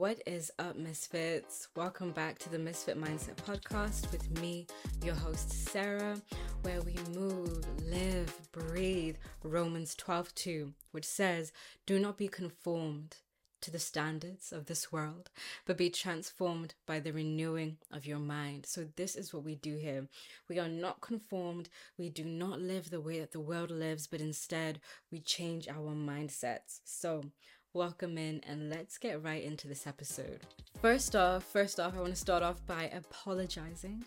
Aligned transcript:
What 0.00 0.22
is 0.24 0.50
up, 0.58 0.76
Misfits? 0.76 1.68
Welcome 1.76 2.12
back 2.12 2.38
to 2.38 2.48
the 2.48 2.58
Misfit 2.58 2.98
Mindset 2.98 3.34
Podcast 3.34 4.10
with 4.10 4.40
me, 4.40 4.66
your 5.04 5.14
host, 5.14 5.52
Sarah, 5.52 6.16
where 6.62 6.80
we 6.80 6.96
move, 7.14 7.66
live, 7.86 8.34
breathe 8.50 9.16
Romans 9.42 9.94
12 9.96 10.34
2, 10.34 10.72
which 10.92 11.04
says, 11.04 11.52
Do 11.84 11.98
not 11.98 12.16
be 12.16 12.28
conformed 12.28 13.16
to 13.60 13.70
the 13.70 13.78
standards 13.78 14.52
of 14.52 14.64
this 14.64 14.90
world, 14.90 15.28
but 15.66 15.76
be 15.76 15.90
transformed 15.90 16.72
by 16.86 16.98
the 16.98 17.12
renewing 17.12 17.76
of 17.92 18.06
your 18.06 18.18
mind. 18.18 18.64
So, 18.64 18.86
this 18.96 19.14
is 19.14 19.34
what 19.34 19.44
we 19.44 19.54
do 19.54 19.76
here. 19.76 20.08
We 20.48 20.58
are 20.58 20.68
not 20.68 21.02
conformed. 21.02 21.68
We 21.98 22.08
do 22.08 22.24
not 22.24 22.58
live 22.58 22.88
the 22.88 23.02
way 23.02 23.20
that 23.20 23.32
the 23.32 23.40
world 23.40 23.70
lives, 23.70 24.06
but 24.06 24.22
instead 24.22 24.80
we 25.10 25.20
change 25.20 25.68
our 25.68 25.94
mindsets. 25.94 26.80
So, 26.84 27.24
welcome 27.72 28.18
in 28.18 28.40
and 28.48 28.68
let's 28.68 28.98
get 28.98 29.22
right 29.22 29.44
into 29.44 29.68
this 29.68 29.86
episode. 29.86 30.40
First 30.80 31.14
off, 31.14 31.44
first 31.44 31.78
off, 31.78 31.94
I 31.96 32.00
want 32.00 32.14
to 32.14 32.20
start 32.20 32.42
off 32.42 32.64
by 32.66 32.90
apologizing. 32.92 34.04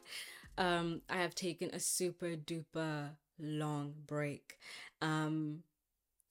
Um, 0.58 1.02
I 1.10 1.18
have 1.18 1.34
taken 1.34 1.70
a 1.72 1.80
super 1.80 2.36
duper 2.36 3.12
long 3.40 3.94
break. 4.06 4.58
Um, 5.02 5.60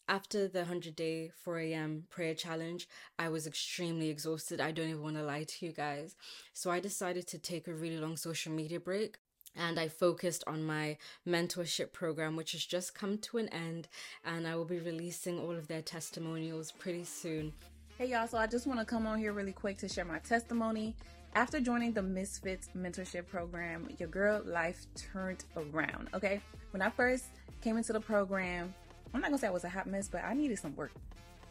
after 0.09 0.47
the 0.47 0.61
100 0.61 0.95
day 0.95 1.31
4 1.43 1.59
a.m. 1.61 2.05
prayer 2.11 2.35
challenge, 2.35 2.87
I 3.19 3.31
was 3.31 3.47
extremely 3.47 4.11
exhausted. 4.11 4.61
I 4.61 4.73
don't 4.73 4.91
even 4.91 5.03
want 5.03 5.17
to 5.17 5.23
lie 5.23 5.45
to 5.45 5.67
you 5.67 5.73
guys. 5.73 6.17
So 6.53 6.71
I 6.71 6.81
decided 6.81 7.27
to 7.29 7.39
take 7.39 7.67
a 7.67 7.75
really 7.75 7.97
long 7.97 8.17
social 8.17 8.53
media 8.53 8.79
break 8.79 9.17
and 9.57 9.79
I 9.79 9.89
focused 9.89 10.45
on 10.47 10.65
my 10.65 10.97
mentorship 11.27 11.93
program, 11.93 12.37
which 12.37 12.53
has 12.53 12.65
just 12.65 12.95
come 12.95 13.19
to 13.19 13.39
an 13.39 13.49
end, 13.49 13.89
and 14.25 14.47
I 14.47 14.57
will 14.57 14.65
be 14.65 14.79
releasing 14.79 15.39
all 15.39 15.53
of 15.53 15.69
their 15.69 15.83
testimonials 15.83 16.73
pretty 16.73 17.05
soon. 17.05 17.53
Hey 17.99 18.07
y'all, 18.07 18.27
so 18.27 18.39
I 18.39 18.47
just 18.47 18.67
want 18.67 18.81
to 18.81 18.87
come 18.87 19.07
on 19.07 19.19
here 19.19 19.33
really 19.33 19.53
quick 19.53 19.79
to 19.79 19.89
share 19.89 20.05
my 20.05 20.19
testimony. 20.19 20.97
After 21.35 21.61
joining 21.61 21.93
the 21.93 22.03
Misfits 22.03 22.69
mentorship 22.77 23.27
program, 23.27 23.89
your 23.99 24.09
girl 24.09 24.43
life 24.45 24.87
turned 24.95 25.45
around. 25.57 26.09
Okay, 26.15 26.41
when 26.73 26.83
I 26.83 26.91
first 26.91 27.27
came 27.61 27.77
into 27.77 27.93
the 27.93 28.01
program, 28.01 28.75
I'm 29.15 29.21
not 29.21 29.31
gonna 29.31 29.39
say 29.39 29.47
I 29.47 29.51
was 29.51 29.65
a 29.65 29.69
hot 29.69 29.87
mess, 29.87 30.09
but 30.09 30.25
I 30.25 30.35
needed 30.35 30.59
some 30.59 30.75
work. 30.77 30.93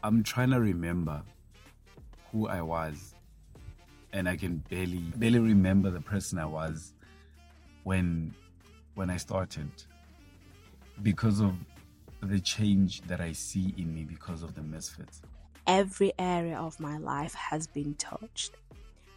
I'm 0.04 0.24
trying 0.24 0.50
to 0.50 0.60
remember 0.60 1.22
who 2.32 2.48
I 2.48 2.62
was, 2.62 3.14
and 4.14 4.28
I 4.28 4.36
can 4.36 4.58
barely 4.70 5.04
barely 5.16 5.40
remember 5.40 5.90
the 5.90 6.02
person 6.02 6.38
I 6.38 6.46
was 6.46 6.94
when 7.84 8.34
when 8.96 9.10
I 9.10 9.18
started 9.18 9.70
because 11.02 11.40
of 11.40 11.56
the 12.22 12.40
change 12.40 13.02
that 13.04 13.20
I 13.20 13.32
see 13.32 13.74
in 13.78 13.94
me 13.94 14.04
because 14.04 14.44
of 14.44 14.54
the 14.54 14.62
misfits. 14.62 15.22
Every 15.68 16.14
area 16.20 16.58
of 16.58 16.80
my 16.80 16.98
life 16.98 17.34
has 17.34 17.68
been 17.68 17.96
touched. 17.96 18.54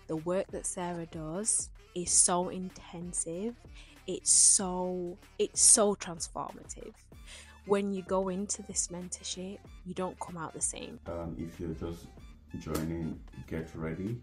The 0.07 0.17
work 0.17 0.47
that 0.49 0.67
Sarah 0.67 1.07
does 1.07 1.71
is 1.95 2.11
so 2.11 2.49
intensive. 2.49 3.55
It's 4.07 4.31
so 4.31 5.17
it's 5.39 5.61
so 5.61 5.95
transformative. 5.95 6.93
When 7.67 7.95
you 7.95 8.03
go 8.03 8.29
into 8.29 8.63
this 8.63 8.89
mentorship, 8.89 9.59
you 9.87 9.95
don't 9.95 10.19
come 10.21 10.37
out 10.37 10.53
the 10.53 10.61
same. 10.61 11.01
Um, 11.07 11.35
if 11.39 11.59
you're 11.59 11.71
just 11.71 12.07
joining, 12.61 13.19
get 13.47 13.71
ready 13.75 14.21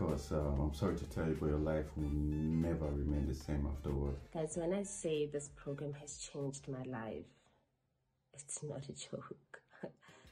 because 0.00 0.32
uh, 0.32 0.40
I'm 0.40 0.72
sorry 0.72 0.96
to 0.96 1.04
tell 1.04 1.26
you, 1.26 1.36
but 1.38 1.46
your 1.46 1.58
life 1.58 1.84
will 1.96 2.08
never 2.10 2.86
remain 2.86 3.28
the 3.28 3.34
same 3.34 3.68
afterward. 3.70 4.14
Guys, 4.32 4.56
when 4.56 4.72
I 4.72 4.82
say 4.82 5.26
this 5.26 5.50
program 5.56 5.92
has 6.00 6.16
changed 6.16 6.68
my 6.68 6.82
life, 6.84 7.26
it's 8.32 8.62
not 8.62 8.88
a 8.88 8.92
joke. 8.92 9.49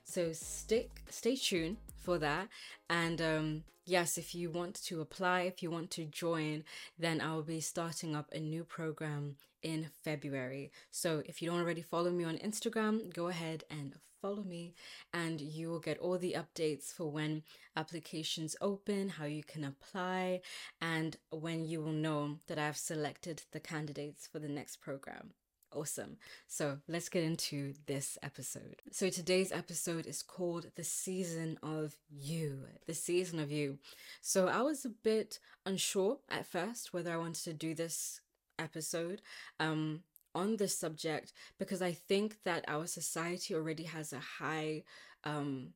So 0.09 0.33
stick, 0.33 1.03
stay 1.11 1.37
tuned 1.37 1.77
for 1.95 2.17
that. 2.19 2.49
And 2.89 3.21
um, 3.21 3.65
yes, 3.85 4.17
if 4.17 4.35
you 4.35 4.51
want 4.51 4.83
to 4.85 5.03
apply, 5.03 5.43
if 5.43 5.63
you 5.63 5.71
want 5.71 5.91
to 5.93 6.07
join, 6.07 6.65
then 6.99 7.21
I'll 7.21 7.43
be 7.43 7.61
starting 7.61 8.17
up 8.17 8.33
a 8.33 8.41
new 8.41 8.65
program 8.65 9.37
in 9.63 9.91
February. 10.03 10.73
So 10.91 11.23
if 11.27 11.43
you 11.43 11.51
don't 11.51 11.61
already 11.61 11.83
follow 11.83 12.11
me 12.11 12.25
on 12.25 12.39
Instagram, 12.39 13.13
go 13.13 13.29
ahead 13.29 13.65
and 13.71 13.97
follow 14.23 14.43
me 14.43 14.75
and 15.13 15.43
you 15.43 15.69
will 15.69 15.79
get 15.79 15.99
all 15.99 16.17
the 16.17 16.37
updates 16.39 16.87
for 16.87 17.11
when 17.11 17.43
applications 17.77 18.57
open, 18.63 19.11
how 19.11 19.27
you 19.27 19.45
can 19.45 19.63
apply, 19.63 20.41
and 20.81 21.19
when 21.31 21.67
you 21.67 21.83
will 21.83 21.93
know 21.93 22.39
that 22.47 22.59
I've 22.59 22.79
selected 22.79 23.43
the 23.53 23.61
candidates 23.61 24.27
for 24.27 24.39
the 24.39 24.49
next 24.49 24.77
program. 24.81 25.35
Awesome. 25.71 26.17
So 26.47 26.79
let's 26.89 27.11
get 27.11 27.25
into 27.25 27.75
this 27.87 28.17
episode. 28.23 28.83
So 28.91 29.11
today's 29.11 29.53
episode 29.53 30.07
is 30.07 30.23
called 30.23 30.67
The 30.77 30.85
Season 30.85 31.59
of 31.63 31.97
You. 32.11 32.61
The 32.87 32.95
Season 32.95 33.39
of 33.39 33.53
You. 33.53 33.79
So 34.23 34.49
I 34.49 34.63
was 34.63 34.85
a 34.87 34.91
bit 34.91 35.39
unsure 35.67 36.19
at 36.31 36.47
first 36.47 36.95
whether 36.95 37.13
I 37.13 37.19
wanted 37.19 37.45
to 37.45 37.53
do 37.53 37.75
this 37.75 38.21
episode. 38.59 39.21
Um, 39.61 40.03
on 40.35 40.57
this 40.57 40.77
subject 40.77 41.33
because 41.59 41.81
I 41.83 41.93
think 41.93 42.37
that 42.45 42.65
our 42.69 42.87
society 42.87 43.55
already 43.55 43.85
has 43.85 44.13
a 44.13 44.21
high 44.21 44.85
um 45.25 45.71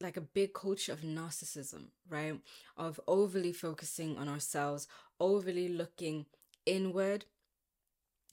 like 0.00 0.16
a 0.16 0.20
big 0.20 0.52
culture 0.52 0.92
of 0.92 1.00
narcissism, 1.02 1.86
right? 2.08 2.38
Of 2.76 3.00
overly 3.06 3.52
focusing 3.52 4.18
on 4.18 4.28
ourselves, 4.28 4.88
overly 5.20 5.68
looking 5.68 6.26
inward. 6.66 7.24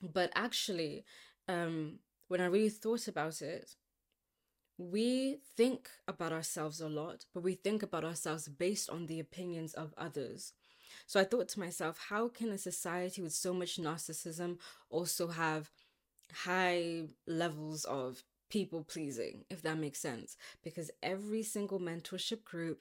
But 0.02 0.32
actually, 0.36 1.06
um, 1.48 2.00
when 2.28 2.42
I 2.42 2.46
really 2.46 2.70
thought 2.70 3.08
about 3.08 3.42
it, 3.42 3.76
we 4.78 5.40
think 5.58 5.90
about 6.08 6.32
ourselves 6.32 6.80
a 6.80 6.88
lot, 6.88 7.26
but 7.34 7.44
we 7.44 7.54
think 7.54 7.84
about 7.84 8.06
ourselves 8.06 8.48
based 8.48 8.90
on 8.90 9.08
the 9.08 9.20
opinions 9.20 9.74
of 9.74 9.94
others. 9.98 10.54
So 11.08 11.20
I 11.20 11.26
thought 11.26 11.50
to 11.50 11.60
myself, 11.60 12.00
how 12.10 12.30
can 12.30 12.52
a 12.52 12.58
society 12.58 13.22
with 13.22 13.34
so 13.34 13.54
much 13.54 13.78
narcissism 13.78 14.58
also 14.90 15.28
have 15.28 15.72
high 16.34 17.04
levels 17.28 17.86
of 17.86 18.24
people 18.50 18.84
pleasing, 18.84 19.46
if 19.50 19.62
that 19.64 19.78
makes 19.78 20.00
sense? 20.00 20.38
Because 20.64 20.92
every 21.04 21.44
single 21.44 21.80
mentorship 21.80 22.44
group, 22.46 22.80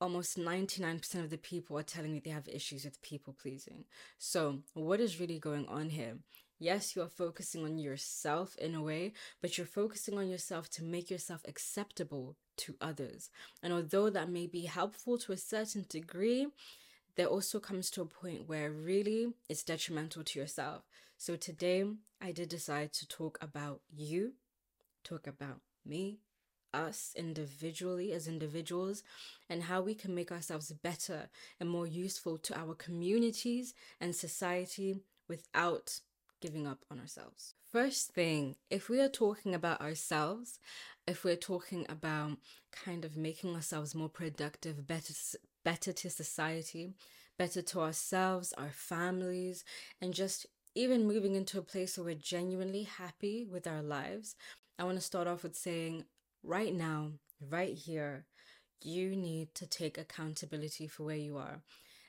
almost 0.00 0.38
99% 0.38 1.24
of 1.24 1.30
the 1.30 1.38
people 1.38 1.78
are 1.78 1.82
telling 1.82 2.12
me 2.12 2.20
they 2.20 2.30
have 2.30 2.48
issues 2.48 2.84
with 2.84 3.02
people 3.02 3.34
pleasing. 3.40 3.84
So, 4.18 4.60
what 4.74 5.00
is 5.00 5.20
really 5.20 5.38
going 5.40 5.66
on 5.68 5.90
here? 5.90 6.18
Yes, 6.58 6.94
you 6.94 7.02
are 7.02 7.08
focusing 7.08 7.64
on 7.64 7.78
yourself 7.78 8.56
in 8.56 8.74
a 8.74 8.82
way, 8.82 9.12
but 9.42 9.58
you're 9.58 9.66
focusing 9.66 10.16
on 10.16 10.28
yourself 10.28 10.70
to 10.70 10.84
make 10.84 11.10
yourself 11.10 11.42
acceptable 11.46 12.36
to 12.58 12.76
others. 12.80 13.28
And 13.62 13.72
although 13.72 14.08
that 14.10 14.30
may 14.30 14.46
be 14.46 14.66
helpful 14.66 15.18
to 15.18 15.32
a 15.32 15.36
certain 15.36 15.84
degree, 15.88 16.46
there 17.16 17.26
also 17.26 17.58
comes 17.58 17.90
to 17.90 18.02
a 18.02 18.06
point 18.06 18.48
where 18.48 18.70
really 18.70 19.34
it's 19.48 19.64
detrimental 19.64 20.22
to 20.24 20.38
yourself. 20.38 20.82
So 21.16 21.36
today 21.36 21.84
I 22.20 22.32
did 22.32 22.48
decide 22.48 22.92
to 22.94 23.08
talk 23.08 23.38
about 23.40 23.80
you, 23.92 24.34
talk 25.02 25.26
about 25.26 25.60
me, 25.84 26.18
us 26.72 27.12
individually 27.16 28.12
as 28.12 28.26
individuals, 28.26 29.02
and 29.48 29.64
how 29.64 29.80
we 29.80 29.94
can 29.94 30.14
make 30.14 30.32
ourselves 30.32 30.72
better 30.72 31.28
and 31.60 31.68
more 31.68 31.86
useful 31.86 32.38
to 32.38 32.58
our 32.58 32.74
communities 32.74 33.74
and 34.00 34.14
society 34.14 34.96
without 35.28 36.00
giving 36.44 36.66
up 36.66 36.84
on 36.90 37.00
ourselves. 37.00 37.54
First 37.72 38.12
thing, 38.12 38.56
if 38.68 38.90
we 38.90 39.00
are 39.00 39.08
talking 39.08 39.54
about 39.54 39.80
ourselves, 39.80 40.58
if 41.06 41.24
we're 41.24 41.36
talking 41.36 41.86
about 41.88 42.36
kind 42.70 43.02
of 43.02 43.16
making 43.16 43.54
ourselves 43.54 43.94
more 43.94 44.10
productive, 44.10 44.86
better 44.86 45.14
better 45.64 45.90
to 45.94 46.10
society, 46.10 46.92
better 47.38 47.62
to 47.62 47.80
ourselves, 47.80 48.52
our 48.58 48.68
families, 48.68 49.64
and 50.02 50.12
just 50.12 50.44
even 50.74 51.06
moving 51.06 51.34
into 51.34 51.58
a 51.58 51.62
place 51.62 51.96
where 51.96 52.04
we're 52.04 52.14
genuinely 52.14 52.82
happy 52.82 53.46
with 53.50 53.66
our 53.66 53.82
lives, 53.82 54.36
I 54.78 54.84
want 54.84 54.98
to 54.98 55.10
start 55.10 55.26
off 55.26 55.44
with 55.44 55.56
saying 55.56 56.04
right 56.42 56.74
now, 56.74 57.12
right 57.40 57.74
here, 57.74 58.26
you 58.82 59.16
need 59.16 59.54
to 59.54 59.66
take 59.66 59.96
accountability 59.96 60.88
for 60.88 61.04
where 61.04 61.16
you 61.16 61.38
are. 61.38 61.62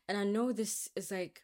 And 0.10 0.18
I 0.18 0.26
know 0.26 0.52
this 0.52 0.90
is 0.94 1.10
like, 1.10 1.44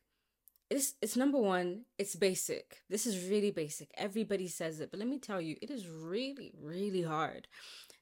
it's, 0.71 0.93
it's 1.01 1.17
number 1.17 1.37
one, 1.37 1.81
it's 1.97 2.15
basic. 2.15 2.81
This 2.89 3.05
is 3.05 3.29
really 3.29 3.51
basic. 3.51 3.91
Everybody 3.97 4.47
says 4.47 4.79
it. 4.79 4.89
But 4.89 4.99
let 4.99 5.09
me 5.09 5.19
tell 5.19 5.41
you, 5.41 5.57
it 5.61 5.69
is 5.69 5.87
really, 5.87 6.53
really 6.61 7.01
hard 7.01 7.47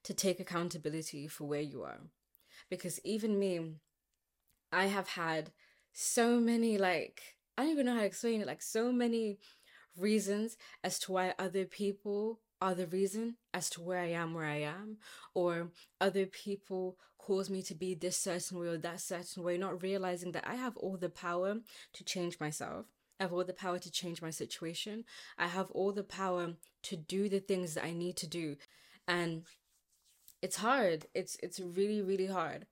to 0.04 0.14
take 0.14 0.40
accountability 0.40 1.28
for 1.28 1.46
where 1.46 1.62
you 1.62 1.82
are. 1.82 2.00
Because 2.70 3.00
even 3.04 3.40
me, 3.40 3.74
I 4.72 4.86
have 4.86 5.10
had 5.10 5.52
so 5.94 6.40
many 6.40 6.78
like 6.78 7.36
I 7.58 7.64
don't 7.64 7.72
even 7.72 7.88
know 7.88 7.96
how 7.96 8.02
to 8.02 8.06
explain 8.06 8.40
it, 8.40 8.48
like 8.48 8.62
so 8.62 8.92
many 8.92 9.40
reasons 9.98 10.56
as 10.84 11.00
to 11.00 11.12
why 11.12 11.34
other 11.38 11.66
people 11.66 12.40
are 12.62 12.76
the 12.76 12.88
reason 12.88 13.36
as 13.54 13.70
to 13.72 13.82
where 13.82 14.00
I 14.00 14.10
am 14.10 14.34
where 14.34 14.46
I 14.46 14.62
am, 14.62 14.98
or 15.34 15.70
other 16.02 16.26
people 16.26 16.98
cause 17.18 17.50
me 17.50 17.62
to 17.64 17.76
be 17.76 17.94
this 17.94 18.18
certain 18.18 18.60
way 18.60 18.68
or 18.68 18.78
that 18.78 19.02
certain 19.02 19.44
way, 19.44 19.58
not 19.58 19.84
realizing 19.84 20.32
that 20.32 20.48
I 20.48 20.56
have 20.56 20.76
all 20.78 20.98
the 20.98 21.10
power 21.10 21.58
to 21.94 22.04
change 22.04 22.40
myself. 22.40 22.86
I 23.20 23.24
have 23.24 23.34
all 23.34 23.44
the 23.44 23.54
power 23.54 23.80
to 23.80 23.92
change 23.92 24.22
my 24.22 24.30
situation. 24.30 25.04
I 25.38 25.48
have 25.48 25.70
all 25.72 25.92
the 25.92 26.04
power 26.04 26.54
to 26.84 26.96
do 26.96 27.28
the 27.28 27.42
things 27.42 27.74
that 27.74 27.84
I 27.84 27.92
need 27.92 28.16
to 28.18 28.28
do. 28.28 28.56
And 29.08 29.44
it's 30.42 30.58
hard. 30.58 31.06
It's 31.14 31.38
it's 31.44 31.60
really, 31.60 32.02
really 32.02 32.28
hard. 32.28 32.66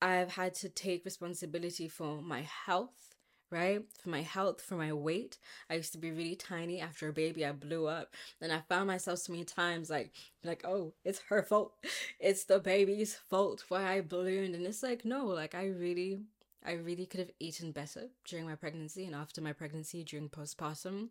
I've 0.00 0.32
had 0.32 0.54
to 0.54 0.68
take 0.68 1.04
responsibility 1.04 1.88
for 1.88 2.22
my 2.22 2.40
health, 2.66 3.11
right? 3.52 3.82
For 4.02 4.08
my 4.08 4.22
health, 4.22 4.60
for 4.62 4.74
my 4.74 4.92
weight. 4.92 5.38
I 5.70 5.74
used 5.74 5.92
to 5.92 5.98
be 5.98 6.10
really 6.10 6.34
tiny. 6.36 6.80
After 6.80 7.08
a 7.08 7.12
baby, 7.12 7.44
I 7.44 7.52
blew 7.52 7.86
up. 7.86 8.14
And 8.40 8.52
I 8.52 8.60
found 8.68 8.88
myself 8.88 9.20
so 9.20 9.32
many 9.32 9.44
times 9.44 9.90
like, 9.90 10.12
like, 10.42 10.64
oh, 10.66 10.94
it's 11.04 11.20
her 11.28 11.42
fault. 11.42 11.74
It's 12.18 12.44
the 12.44 12.58
baby's 12.60 13.14
fault 13.14 13.64
why 13.68 13.96
I 13.96 14.00
ballooned. 14.00 14.54
And 14.54 14.66
it's 14.66 14.82
like, 14.82 15.04
no, 15.04 15.26
like 15.26 15.54
I 15.54 15.66
really 15.66 16.20
I 16.64 16.72
really 16.74 17.06
could 17.06 17.20
have 17.20 17.30
eaten 17.40 17.72
better 17.72 18.08
during 18.24 18.46
my 18.46 18.54
pregnancy 18.54 19.04
and 19.04 19.14
after 19.14 19.40
my 19.40 19.52
pregnancy 19.52 20.04
during 20.04 20.28
postpartum. 20.28 21.08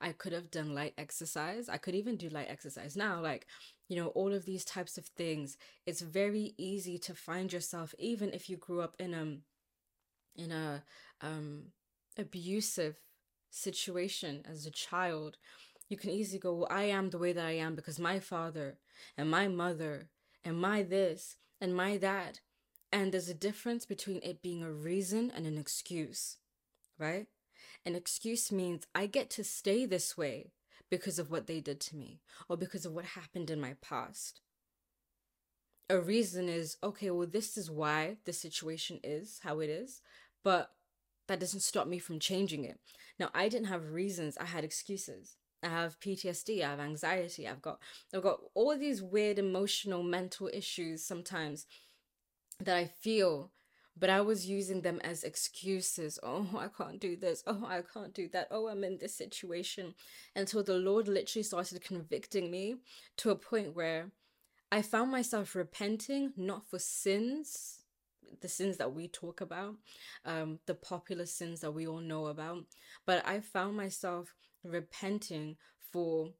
I 0.00 0.12
could 0.12 0.32
have 0.32 0.50
done 0.50 0.74
light 0.74 0.94
exercise. 0.96 1.68
I 1.68 1.76
could 1.76 1.94
even 1.94 2.16
do 2.16 2.28
light 2.30 2.46
exercise 2.48 2.96
now. 2.96 3.20
Like, 3.20 3.46
you 3.88 3.96
know, 3.96 4.08
all 4.08 4.32
of 4.32 4.46
these 4.46 4.64
types 4.64 4.96
of 4.96 5.06
things. 5.06 5.58
It's 5.86 6.00
very 6.00 6.54
easy 6.56 6.98
to 7.00 7.14
find 7.14 7.52
yourself, 7.52 7.94
even 7.98 8.32
if 8.32 8.48
you 8.48 8.56
grew 8.56 8.80
up 8.80 8.96
in 8.98 9.12
a 9.14 10.42
in 10.42 10.50
a 10.50 10.82
um 11.20 11.64
abusive 12.16 12.96
situation 13.50 14.44
as 14.48 14.66
a 14.66 14.70
child. 14.70 15.36
You 15.88 15.96
can 15.96 16.10
easily 16.10 16.38
go, 16.38 16.54
Well, 16.54 16.68
I 16.70 16.84
am 16.84 17.10
the 17.10 17.18
way 17.18 17.32
that 17.32 17.44
I 17.44 17.52
am 17.52 17.74
because 17.74 17.98
my 17.98 18.20
father 18.20 18.78
and 19.16 19.30
my 19.30 19.48
mother 19.48 20.08
and 20.44 20.58
my 20.58 20.82
this 20.82 21.36
and 21.60 21.74
my 21.74 21.96
that 21.98 22.40
and 22.94 23.10
there's 23.10 23.28
a 23.28 23.34
difference 23.34 23.84
between 23.84 24.20
it 24.22 24.40
being 24.40 24.62
a 24.62 24.70
reason 24.70 25.32
and 25.34 25.48
an 25.48 25.58
excuse, 25.58 26.36
right? 26.96 27.26
An 27.84 27.96
excuse 27.96 28.52
means 28.52 28.86
I 28.94 29.06
get 29.06 29.30
to 29.30 29.42
stay 29.42 29.84
this 29.84 30.16
way 30.16 30.52
because 30.88 31.18
of 31.18 31.28
what 31.28 31.48
they 31.48 31.58
did 31.58 31.80
to 31.80 31.96
me 31.96 32.20
or 32.48 32.56
because 32.56 32.86
of 32.86 32.92
what 32.92 33.04
happened 33.04 33.50
in 33.50 33.60
my 33.60 33.74
past. 33.82 34.42
A 35.90 35.98
reason 35.98 36.48
is, 36.48 36.76
okay, 36.84 37.10
well, 37.10 37.26
this 37.26 37.56
is 37.56 37.68
why 37.68 38.18
the 38.26 38.32
situation 38.32 39.00
is 39.02 39.40
how 39.42 39.58
it 39.58 39.70
is, 39.70 40.00
but 40.44 40.70
that 41.28 41.40
doesn't 41.40 41.60
stop 41.60 41.86
me 41.86 41.98
from 41.98 42.18
changing 42.18 42.64
it. 42.64 42.78
Now, 43.18 43.30
I 43.34 43.48
didn't 43.48 43.68
have 43.68 43.92
reasons, 43.92 44.36
I 44.38 44.46
had 44.46 44.64
excuses. 44.64 45.36
I 45.62 45.68
have 45.68 45.98
PTSD, 46.00 46.62
I 46.62 46.70
have 46.70 46.80
anxiety, 46.80 47.48
I've 47.48 47.62
got 47.62 47.78
I've 48.14 48.22
got 48.22 48.40
all 48.54 48.76
these 48.76 49.02
weird 49.02 49.38
emotional 49.38 50.02
mental 50.02 50.50
issues 50.52 51.02
sometimes 51.04 51.66
that 52.60 52.76
I 52.76 52.86
feel, 52.86 53.50
but 53.96 54.10
I 54.10 54.20
was 54.20 54.46
using 54.48 54.82
them 54.82 55.00
as 55.02 55.24
excuses. 55.24 56.18
Oh, 56.22 56.48
I 56.58 56.68
can't 56.68 57.00
do 57.00 57.16
this. 57.16 57.42
Oh, 57.46 57.64
I 57.66 57.82
can't 57.82 58.14
do 58.14 58.28
that. 58.32 58.48
Oh, 58.50 58.68
I'm 58.68 58.84
in 58.84 58.98
this 58.98 59.14
situation. 59.16 59.94
Until 60.36 60.62
the 60.62 60.74
Lord 60.74 61.08
literally 61.08 61.42
started 61.42 61.82
convicting 61.82 62.50
me 62.50 62.76
to 63.18 63.30
a 63.30 63.36
point 63.36 63.74
where 63.74 64.10
I 64.70 64.82
found 64.82 65.10
myself 65.10 65.54
repenting, 65.54 66.32
not 66.36 66.66
for 66.68 66.78
sins, 66.78 67.83
the 68.40 68.48
sins 68.48 68.76
that 68.78 68.92
we 68.92 69.08
talk 69.08 69.40
about, 69.40 69.76
um, 70.24 70.58
the 70.66 70.74
popular 70.74 71.26
sins 71.26 71.60
that 71.60 71.72
we 71.72 71.86
all 71.86 72.00
know 72.00 72.26
about, 72.26 72.64
but 73.06 73.26
I 73.26 73.40
found 73.40 73.76
myself 73.76 74.34
repenting 74.64 75.56
for 75.92 76.30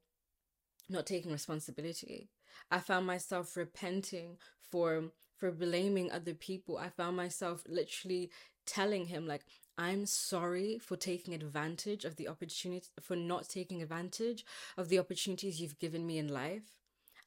not 0.89 1.05
taking 1.05 1.31
responsibility. 1.31 2.29
I 2.71 2.79
found 2.79 3.05
myself 3.05 3.55
repenting 3.57 4.37
for 4.71 5.11
for 5.37 5.51
blaming 5.51 6.11
other 6.11 6.33
people. 6.33 6.77
I 6.77 6.89
found 6.89 7.17
myself 7.17 7.63
literally 7.67 8.31
telling 8.65 9.07
him, 9.07 9.27
like, 9.27 9.45
I'm 9.77 10.05
sorry 10.05 10.79
for 10.79 10.95
taking 10.95 11.33
advantage 11.33 12.05
of 12.05 12.15
the 12.15 12.29
opportunity, 12.29 12.87
for 13.01 13.15
not 13.17 13.49
taking 13.49 13.81
advantage 13.81 14.45
of 14.77 14.87
the 14.87 14.99
opportunities 14.99 15.59
you've 15.59 15.79
given 15.79 16.07
me 16.07 16.17
in 16.17 16.29
life. 16.29 16.63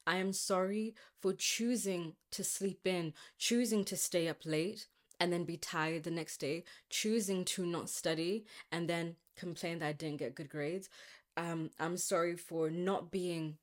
I 0.05 0.17
am 0.17 0.33
sorry 0.33 0.95
for 1.19 1.33
choosing 1.33 2.13
to 2.31 2.43
sleep 2.43 2.85
in, 2.85 3.13
choosing 3.37 3.85
to 3.85 3.97
stay 3.97 4.27
up 4.27 4.45
late 4.45 4.87
and 5.19 5.31
then 5.31 5.43
be 5.43 5.57
tired 5.57 6.03
the 6.03 6.11
next 6.11 6.37
day, 6.37 6.63
choosing 6.89 7.45
to 7.45 7.65
not 7.65 7.89
study 7.89 8.45
and 8.71 8.89
then 8.89 9.15
complain 9.35 9.79
that 9.79 9.87
I 9.87 9.93
didn't 9.93 10.19
get 10.19 10.35
good 10.35 10.49
grades. 10.49 10.89
Um, 11.37 11.69
I'm 11.79 11.97
sorry 11.97 12.35
for 12.35 12.69
not 12.69 13.11
being 13.11 13.57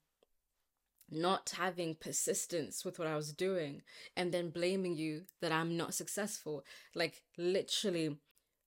not 1.10 1.54
having 1.56 1.94
persistence 1.94 2.84
with 2.84 2.98
what 2.98 3.06
I 3.06 3.16
was 3.16 3.32
doing 3.32 3.82
and 4.16 4.32
then 4.32 4.50
blaming 4.50 4.96
you 4.96 5.22
that 5.40 5.52
I'm 5.52 5.76
not 5.76 5.94
successful. 5.94 6.64
Like, 6.94 7.22
literally, 7.38 8.16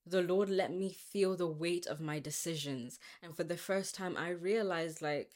the 0.06 0.21
Lord 0.21 0.50
let 0.50 0.71
me 0.71 0.94
feel 0.94 1.36
the 1.36 1.48
weight 1.48 1.86
of 1.86 2.00
my 2.00 2.19
decisions. 2.19 2.98
And 3.21 3.36
for 3.36 3.44
the 3.44 3.57
first 3.57 3.94
time, 3.94 4.16
I 4.16 4.30
realized, 4.30 5.01
like, 5.01 5.31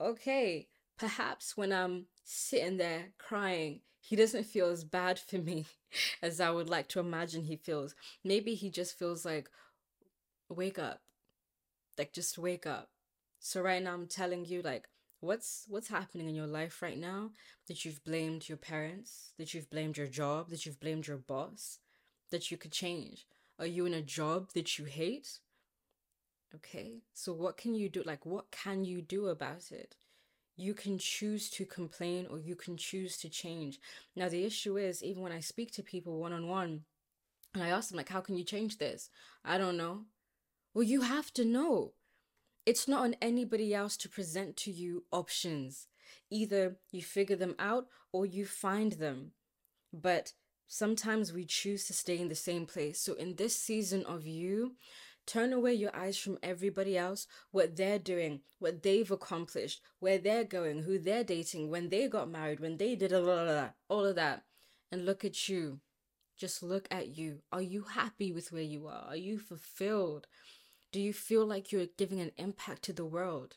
okay, 0.00 0.68
perhaps 1.00 1.56
when 1.56 1.72
I'm 1.72 2.04
sitting 2.24 2.76
there 2.76 3.06
crying, 3.18 3.80
He 4.00 4.16
doesn't 4.16 4.44
feel 4.44 4.66
as 4.68 4.84
bad 4.84 5.18
for 5.18 5.38
me 5.38 5.66
as 6.22 6.40
I 6.40 6.50
would 6.50 6.68
like 6.68 6.88
to 6.88 7.00
imagine 7.00 7.44
He 7.44 7.56
feels. 7.56 7.94
Maybe 8.22 8.54
He 8.54 8.70
just 8.70 8.98
feels 8.98 9.24
like, 9.24 9.48
wake 10.50 10.78
up. 10.78 11.00
Like, 11.96 12.12
just 12.12 12.38
wake 12.38 12.66
up. 12.66 12.90
So, 13.38 13.62
right 13.62 13.82
now, 13.82 13.94
I'm 13.94 14.06
telling 14.06 14.44
you, 14.44 14.60
like, 14.60 14.88
what's 15.20 15.64
what's 15.68 15.88
happening 15.88 16.28
in 16.28 16.34
your 16.34 16.46
life 16.46 16.82
right 16.82 16.98
now 16.98 17.30
that 17.66 17.84
you've 17.84 18.02
blamed 18.04 18.48
your 18.48 18.56
parents 18.56 19.32
that 19.36 19.52
you've 19.52 19.68
blamed 19.68 19.98
your 19.98 20.06
job 20.06 20.48
that 20.48 20.64
you've 20.64 20.80
blamed 20.80 21.06
your 21.06 21.18
boss 21.18 21.78
that 22.30 22.50
you 22.50 22.56
could 22.56 22.72
change 22.72 23.26
are 23.58 23.66
you 23.66 23.84
in 23.84 23.92
a 23.92 24.00
job 24.00 24.48
that 24.54 24.78
you 24.78 24.86
hate 24.86 25.40
okay 26.54 27.02
so 27.12 27.34
what 27.34 27.58
can 27.58 27.74
you 27.74 27.90
do 27.90 28.02
like 28.06 28.24
what 28.24 28.50
can 28.50 28.82
you 28.82 29.02
do 29.02 29.26
about 29.26 29.70
it 29.70 29.94
you 30.56 30.74
can 30.74 30.98
choose 30.98 31.48
to 31.50 31.64
complain 31.64 32.26
or 32.30 32.38
you 32.38 32.54
can 32.54 32.76
choose 32.76 33.16
to 33.16 33.28
change 33.28 33.80
now 34.14 34.28
the 34.28 34.44
issue 34.44 34.76
is 34.76 35.02
even 35.02 35.22
when 35.22 35.32
i 35.32 35.40
speak 35.40 35.72
to 35.72 35.82
people 35.82 36.18
one 36.18 36.32
on 36.32 36.46
one 36.46 36.82
and 37.54 37.62
i 37.62 37.68
ask 37.68 37.88
them 37.88 37.96
like 37.96 38.08
how 38.08 38.20
can 38.20 38.36
you 38.36 38.44
change 38.44 38.78
this 38.78 39.10
i 39.44 39.56
don't 39.56 39.76
know 39.76 40.02
well 40.74 40.84
you 40.84 41.02
have 41.02 41.32
to 41.32 41.44
know 41.44 41.92
it's 42.66 42.86
not 42.86 43.02
on 43.02 43.16
anybody 43.20 43.74
else 43.74 43.96
to 43.98 44.08
present 44.08 44.56
to 44.58 44.70
you 44.70 45.04
options. 45.10 45.88
Either 46.30 46.76
you 46.90 47.02
figure 47.02 47.36
them 47.36 47.54
out 47.58 47.86
or 48.12 48.26
you 48.26 48.44
find 48.44 48.92
them. 48.92 49.32
But 49.92 50.34
sometimes 50.66 51.32
we 51.32 51.44
choose 51.44 51.86
to 51.86 51.92
stay 51.92 52.18
in 52.18 52.28
the 52.28 52.34
same 52.34 52.66
place. 52.66 53.00
So 53.00 53.14
in 53.14 53.36
this 53.36 53.56
season 53.56 54.04
of 54.04 54.26
you, 54.26 54.76
turn 55.30 55.52
away 55.52 55.72
your 55.72 55.94
eyes 55.94 56.18
from 56.18 56.38
everybody 56.42 56.98
else, 56.98 57.28
what 57.52 57.76
they're 57.76 58.00
doing, 58.00 58.40
what 58.58 58.82
they've 58.82 59.10
accomplished, 59.10 59.80
where 60.00 60.18
they're 60.18 60.44
going, 60.44 60.82
who 60.82 60.98
they're 60.98 61.22
dating, 61.22 61.70
when 61.70 61.88
they 61.88 62.08
got 62.08 62.28
married, 62.28 62.58
when 62.58 62.76
they 62.78 62.96
did 62.96 63.12
all 63.12 64.04
of 64.04 64.16
that, 64.16 64.42
and 64.90 65.06
look 65.06 65.24
at 65.24 65.48
you. 65.48 65.78
Just 66.36 66.62
look 66.62 66.88
at 66.90 67.16
you. 67.16 67.42
Are 67.52 67.62
you 67.62 67.82
happy 67.82 68.32
with 68.32 68.50
where 68.50 68.62
you 68.62 68.86
are? 68.88 69.04
Are 69.08 69.16
you 69.16 69.38
fulfilled? 69.38 70.26
Do 70.90 70.98
you 71.00 71.12
feel 71.12 71.46
like 71.46 71.70
you're 71.70 71.86
giving 71.96 72.20
an 72.20 72.32
impact 72.36 72.82
to 72.84 72.92
the 72.92 73.04
world? 73.04 73.56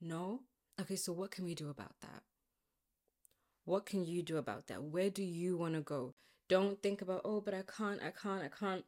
No? 0.00 0.40
Okay, 0.78 0.96
so 0.96 1.12
what 1.12 1.30
can 1.30 1.44
we 1.44 1.54
do 1.54 1.70
about 1.70 1.94
that? 2.02 2.22
What 3.64 3.86
can 3.86 4.04
you 4.04 4.22
do 4.22 4.36
about 4.36 4.66
that? 4.66 4.82
Where 4.82 5.08
do 5.08 5.22
you 5.22 5.56
want 5.56 5.74
to 5.74 5.80
go? 5.80 6.14
Don't 6.48 6.82
think 6.82 7.00
about, 7.00 7.22
oh, 7.24 7.40
but 7.40 7.54
I 7.54 7.62
can't, 7.62 8.02
I 8.02 8.10
can't, 8.10 8.42
I 8.42 8.48
can't. 8.48 8.84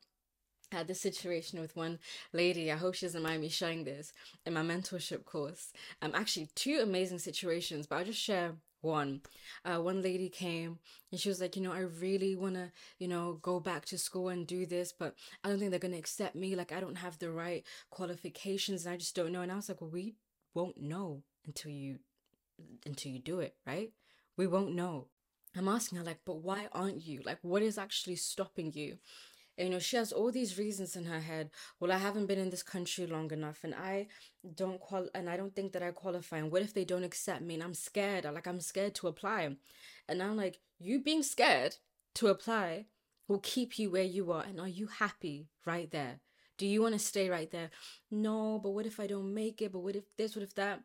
Had 0.73 0.89
this 0.89 1.01
situation 1.01 1.61
with 1.61 1.77
one 1.77 2.01
lady. 2.33 2.73
I 2.73 2.77
hope 2.77 2.95
she 2.95 3.07
doesn't 3.07 3.23
mind 3.23 3.41
me 3.41 3.49
sharing 3.49 3.85
this 3.85 4.13
in 4.45 4.53
my 4.53 4.63
mentorship 4.63 5.25
course. 5.25 5.73
Um, 6.03 6.11
actually, 6.13 6.49
two 6.57 6.81
amazing 6.83 7.21
situations, 7.21 7.87
but 7.87 7.97
I'll 7.97 8.05
just 8.05 8.21
share 8.21 8.53
one. 8.81 9.21
Uh, 9.65 9.79
one 9.79 10.03
lady 10.03 10.29
came 10.29 10.79
and 11.11 11.21
she 11.21 11.29
was 11.29 11.41
like, 11.41 11.57
you 11.57 11.63
know, 11.63 11.73
I 11.73 11.81
really 11.81 12.35
want 12.35 12.55
to, 12.55 12.73
you 12.99 13.09
know, 13.09 13.39
go 13.43 13.61
back 13.61 13.85
to 13.87 13.99
school 13.99 14.29
and 14.29 14.47
do 14.47 14.67
this, 14.67 14.93
but 14.93 15.15
I 15.45 15.49
don't 15.49 15.59
think 15.59 15.71
they're 15.71 15.81
going 15.81 15.93
to 15.93 15.99
accept 15.99 16.35
me. 16.35 16.57
Like, 16.57 16.73
I 16.73 16.81
don't 16.81 16.97
have 16.97 17.19
the 17.19 17.31
right 17.31 17.65
qualifications 17.91 18.87
and 18.87 18.95
I 18.95 18.97
just 18.97 19.15
don't 19.15 19.33
know. 19.33 19.43
And 19.43 19.53
I 19.53 19.57
was 19.57 19.69
like, 19.69 19.81
well, 19.81 19.91
we 19.91 20.15
won't 20.55 20.81
know 20.81 21.23
until 21.47 21.71
you, 21.71 21.99
until 22.85 23.13
you 23.13 23.19
do 23.19 23.41
it, 23.41 23.55
right? 23.67 23.93
We 24.37 24.47
won't 24.47 24.75
know. 24.75 25.09
I'm 25.57 25.69
asking 25.69 25.99
her, 25.99 26.05
like, 26.05 26.21
but 26.25 26.43
why 26.43 26.69
aren't 26.73 27.07
you? 27.07 27.23
Like, 27.25 27.39
what 27.43 27.63
is 27.63 27.79
actually 27.79 28.17
stopping 28.17 28.73
you? 28.75 28.99
You 29.57 29.71
know 29.71 29.79
she 29.79 29.97
has 29.97 30.13
all 30.13 30.31
these 30.31 30.59
reasons 30.59 30.97
in 30.97 31.05
her 31.05 31.21
head 31.21 31.51
well 31.81 31.93
i 31.93 31.97
haven't 31.97 32.27
been 32.27 32.39
in 32.39 32.51
this 32.51 32.63
country 32.63 33.07
long 33.07 33.31
enough 33.31 33.61
and 33.65 33.75
i 33.75 34.07
don't 34.55 34.81
qual 34.81 35.09
and 35.15 35.31
i 35.31 35.37
don't 35.37 35.55
think 35.55 35.73
that 35.73 35.83
i 35.83 35.91
qualify 35.91 36.39
and 36.39 36.53
what 36.53 36.63
if 36.63 36.75
they 36.75 36.85
don't 36.85 37.05
accept 37.05 37.43
me 37.43 37.55
and 37.55 37.63
i'm 37.63 37.75
scared 37.75 38.25
like 38.25 38.47
i'm 38.47 38.61
scared 38.61 38.95
to 38.95 39.09
apply? 39.09 39.57
And 40.09 40.23
i'm 40.23 40.37
like 40.37 40.61
you 40.79 41.03
being 41.03 41.23
scared 41.23 41.77
to 42.15 42.29
apply 42.29 42.87
will 43.29 43.39
keep 43.39 43.79
you 43.79 43.91
where 43.91 44.03
you 44.03 44.31
are 44.31 44.45
and 44.45 44.61
are 44.61 44.69
you 44.69 44.87
happy 44.87 45.49
right 45.65 45.91
there? 45.91 46.21
Do 46.59 46.67
you 46.67 46.81
want 46.81 46.95
to 46.95 46.99
stay 46.99 47.29
right 47.29 47.51
there? 47.51 47.71
No 48.11 48.61
but 48.63 48.71
what 48.71 48.87
if 48.87 49.01
i 49.01 49.07
don't 49.07 49.33
make 49.35 49.63
it? 49.63 49.73
But 49.73 49.81
what 49.81 49.97
if 49.97 50.05
this 50.17 50.37
what 50.37 50.43
if 50.43 50.55
that? 50.55 50.83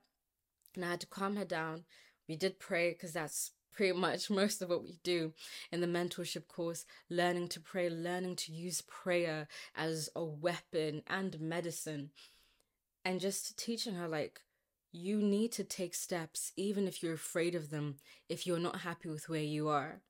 And 0.76 0.86
i 0.86 0.92
had 0.92 1.02
to 1.02 1.08
calm 1.08 1.36
her 1.36 1.46
down. 1.46 1.84
We 2.28 2.36
did 2.36 2.60
pray 2.60 2.92
because 2.92 3.14
that's 3.14 3.52
pretty 3.72 3.98
much 3.98 4.30
most 4.30 4.62
of 4.62 4.70
what 4.70 4.84
we 4.84 5.00
do 5.04 5.34
in 5.72 5.82
the 5.82 5.88
mentorship 5.88 6.48
course 6.48 6.86
learning 7.10 7.48
to 7.50 7.60
pray 7.60 7.90
learning 7.90 8.36
to 8.36 8.52
use 8.52 8.82
prayer 8.82 9.48
as 9.76 10.10
a 10.16 10.24
weapon 10.24 11.02
and 11.08 11.40
medicine. 11.40 12.12
And 13.04 13.20
just 13.20 13.58
teaching 13.58 13.96
her 13.96 14.08
like 14.08 14.42
you 14.92 15.18
need 15.18 15.52
to 15.54 15.64
take 15.64 15.96
steps 15.96 16.52
even 16.58 16.88
if 16.88 17.02
you're 17.02 17.14
afraid 17.14 17.56
of 17.56 17.70
them 17.70 17.96
if 18.28 18.46
you're 18.46 18.60
not 18.60 18.82
happy 18.82 19.10
with 19.10 19.30
where 19.30 19.42
you 19.42 19.70
are 19.70 20.02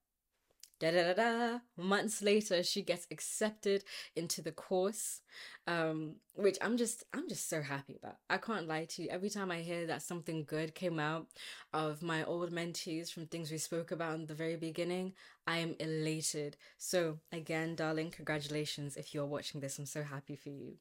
Da 0.81 0.89
da 0.89 1.03
da 1.03 1.13
da. 1.13 1.59
Months 1.77 2.23
later, 2.23 2.63
she 2.63 2.81
gets 2.81 3.05
accepted 3.11 3.83
into 4.15 4.41
the 4.41 4.51
course, 4.51 5.21
um, 5.67 6.15
which 6.33 6.57
I'm 6.59 6.75
just 6.75 7.03
I'm 7.13 7.29
just 7.29 7.47
so 7.47 7.61
happy 7.61 7.99
about. 8.01 8.17
I 8.31 8.37
can't 8.37 8.67
lie 8.67 8.85
to 8.85 9.03
you. 9.03 9.09
Every 9.11 9.29
time 9.29 9.51
I 9.51 9.59
hear 9.61 9.85
that 9.85 10.01
something 10.01 10.43
good 10.43 10.73
came 10.73 10.99
out 10.99 11.27
of 11.71 12.01
my 12.01 12.23
old 12.23 12.51
mentees 12.51 13.11
from 13.11 13.27
things 13.27 13.51
we 13.51 13.59
spoke 13.59 13.91
about 13.91 14.15
in 14.15 14.25
the 14.25 14.33
very 14.33 14.55
beginning, 14.55 15.13
I 15.45 15.57
am 15.57 15.75
elated. 15.79 16.57
So 16.79 17.19
again, 17.31 17.75
darling, 17.75 18.09
congratulations 18.09 18.97
if 18.97 19.13
you're 19.13 19.27
watching 19.27 19.61
this. 19.61 19.77
I'm 19.77 19.85
so 19.85 20.01
happy 20.01 20.35
for 20.35 20.49
you. 20.49 20.77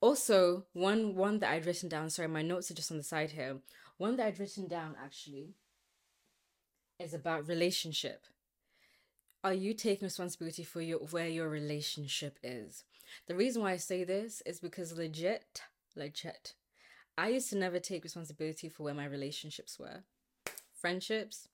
Also, 0.00 0.64
one 0.72 1.14
one 1.14 1.40
that 1.40 1.50
I'd 1.50 1.66
written 1.66 1.90
down. 1.90 2.08
Sorry, 2.08 2.26
my 2.26 2.40
notes 2.40 2.70
are 2.70 2.74
just 2.74 2.90
on 2.90 2.96
the 2.96 3.02
side 3.02 3.32
here. 3.32 3.58
One 3.98 4.16
that 4.16 4.28
I'd 4.28 4.40
written 4.40 4.66
down 4.66 4.96
actually 4.98 5.56
is 6.98 7.12
about 7.12 7.46
relationship 7.46 8.24
are 9.44 9.54
you 9.54 9.74
taking 9.74 10.06
responsibility 10.06 10.62
for 10.62 10.80
your 10.80 10.98
where 10.98 11.28
your 11.28 11.48
relationship 11.48 12.38
is? 12.42 12.84
The 13.26 13.34
reason 13.34 13.62
why 13.62 13.72
I 13.72 13.76
say 13.76 14.04
this 14.04 14.42
is 14.46 14.60
because 14.60 14.96
legit, 14.96 15.62
legit, 15.96 16.54
I 17.18 17.28
used 17.28 17.50
to 17.50 17.56
never 17.56 17.78
take 17.78 18.04
responsibility 18.04 18.68
for 18.68 18.84
where 18.84 18.94
my 18.94 19.04
relationships 19.04 19.78
were. 19.78 20.04
Friendships, 20.72 21.48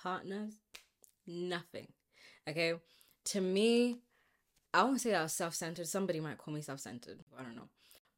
partners, 0.00 0.54
nothing. 1.26 1.88
Okay. 2.48 2.74
To 3.26 3.40
me, 3.40 3.98
I 4.72 4.84
won't 4.84 5.00
say 5.00 5.14
I 5.14 5.22
was 5.22 5.32
self-centered. 5.32 5.88
Somebody 5.88 6.20
might 6.20 6.38
call 6.38 6.54
me 6.54 6.62
self-centered. 6.62 7.20
I 7.38 7.42
don't 7.42 7.56
know. 7.56 7.68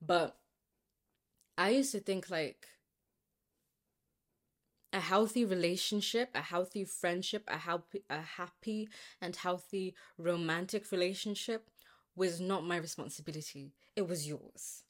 But 0.01 0.37
I 1.57 1.71
used 1.71 1.93
to 1.93 2.01
think 2.01 2.31
like 2.31 2.67
a 4.93 5.01
healthy 5.01 5.45
relationship, 5.45 6.31
a 6.35 6.43
healthy 6.43 6.85
friendship, 6.85 7.45
a 7.49 7.57
happy, 7.57 8.03
a 8.11 8.21
happy 8.21 8.89
and 9.21 9.35
healthy 9.37 9.95
romantic 10.19 10.91
relationship 10.93 11.69
was 12.15 12.41
not 12.41 12.65
my 12.65 12.77
responsibility. 12.77 13.73
It 13.97 14.07
was 14.07 14.29
yours. 14.29 14.83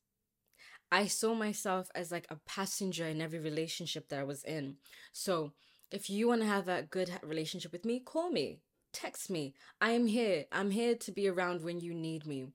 I 0.90 1.06
saw 1.06 1.34
myself 1.34 1.88
as 1.94 2.10
like 2.12 2.26
a 2.28 2.36
passenger 2.46 3.06
in 3.06 3.20
every 3.20 3.38
relationship 3.38 4.08
that 4.08 4.20
I 4.20 4.24
was 4.24 4.44
in. 4.44 4.76
So, 5.12 5.52
if 5.90 6.08
you 6.10 6.28
want 6.28 6.40
to 6.40 6.46
have 6.46 6.68
a 6.68 6.82
good 6.82 7.10
relationship 7.22 7.72
with 7.72 7.84
me, 7.84 8.00
call 8.00 8.30
me, 8.30 8.60
text 8.92 9.30
me. 9.30 9.54
I 9.80 9.90
am 9.92 10.06
here. 10.06 10.46
I'm 10.50 10.70
here 10.70 10.94
to 10.94 11.12
be 11.12 11.28
around 11.28 11.62
when 11.62 11.80
you 11.80 11.94
need 11.94 12.26
me. 12.26 12.46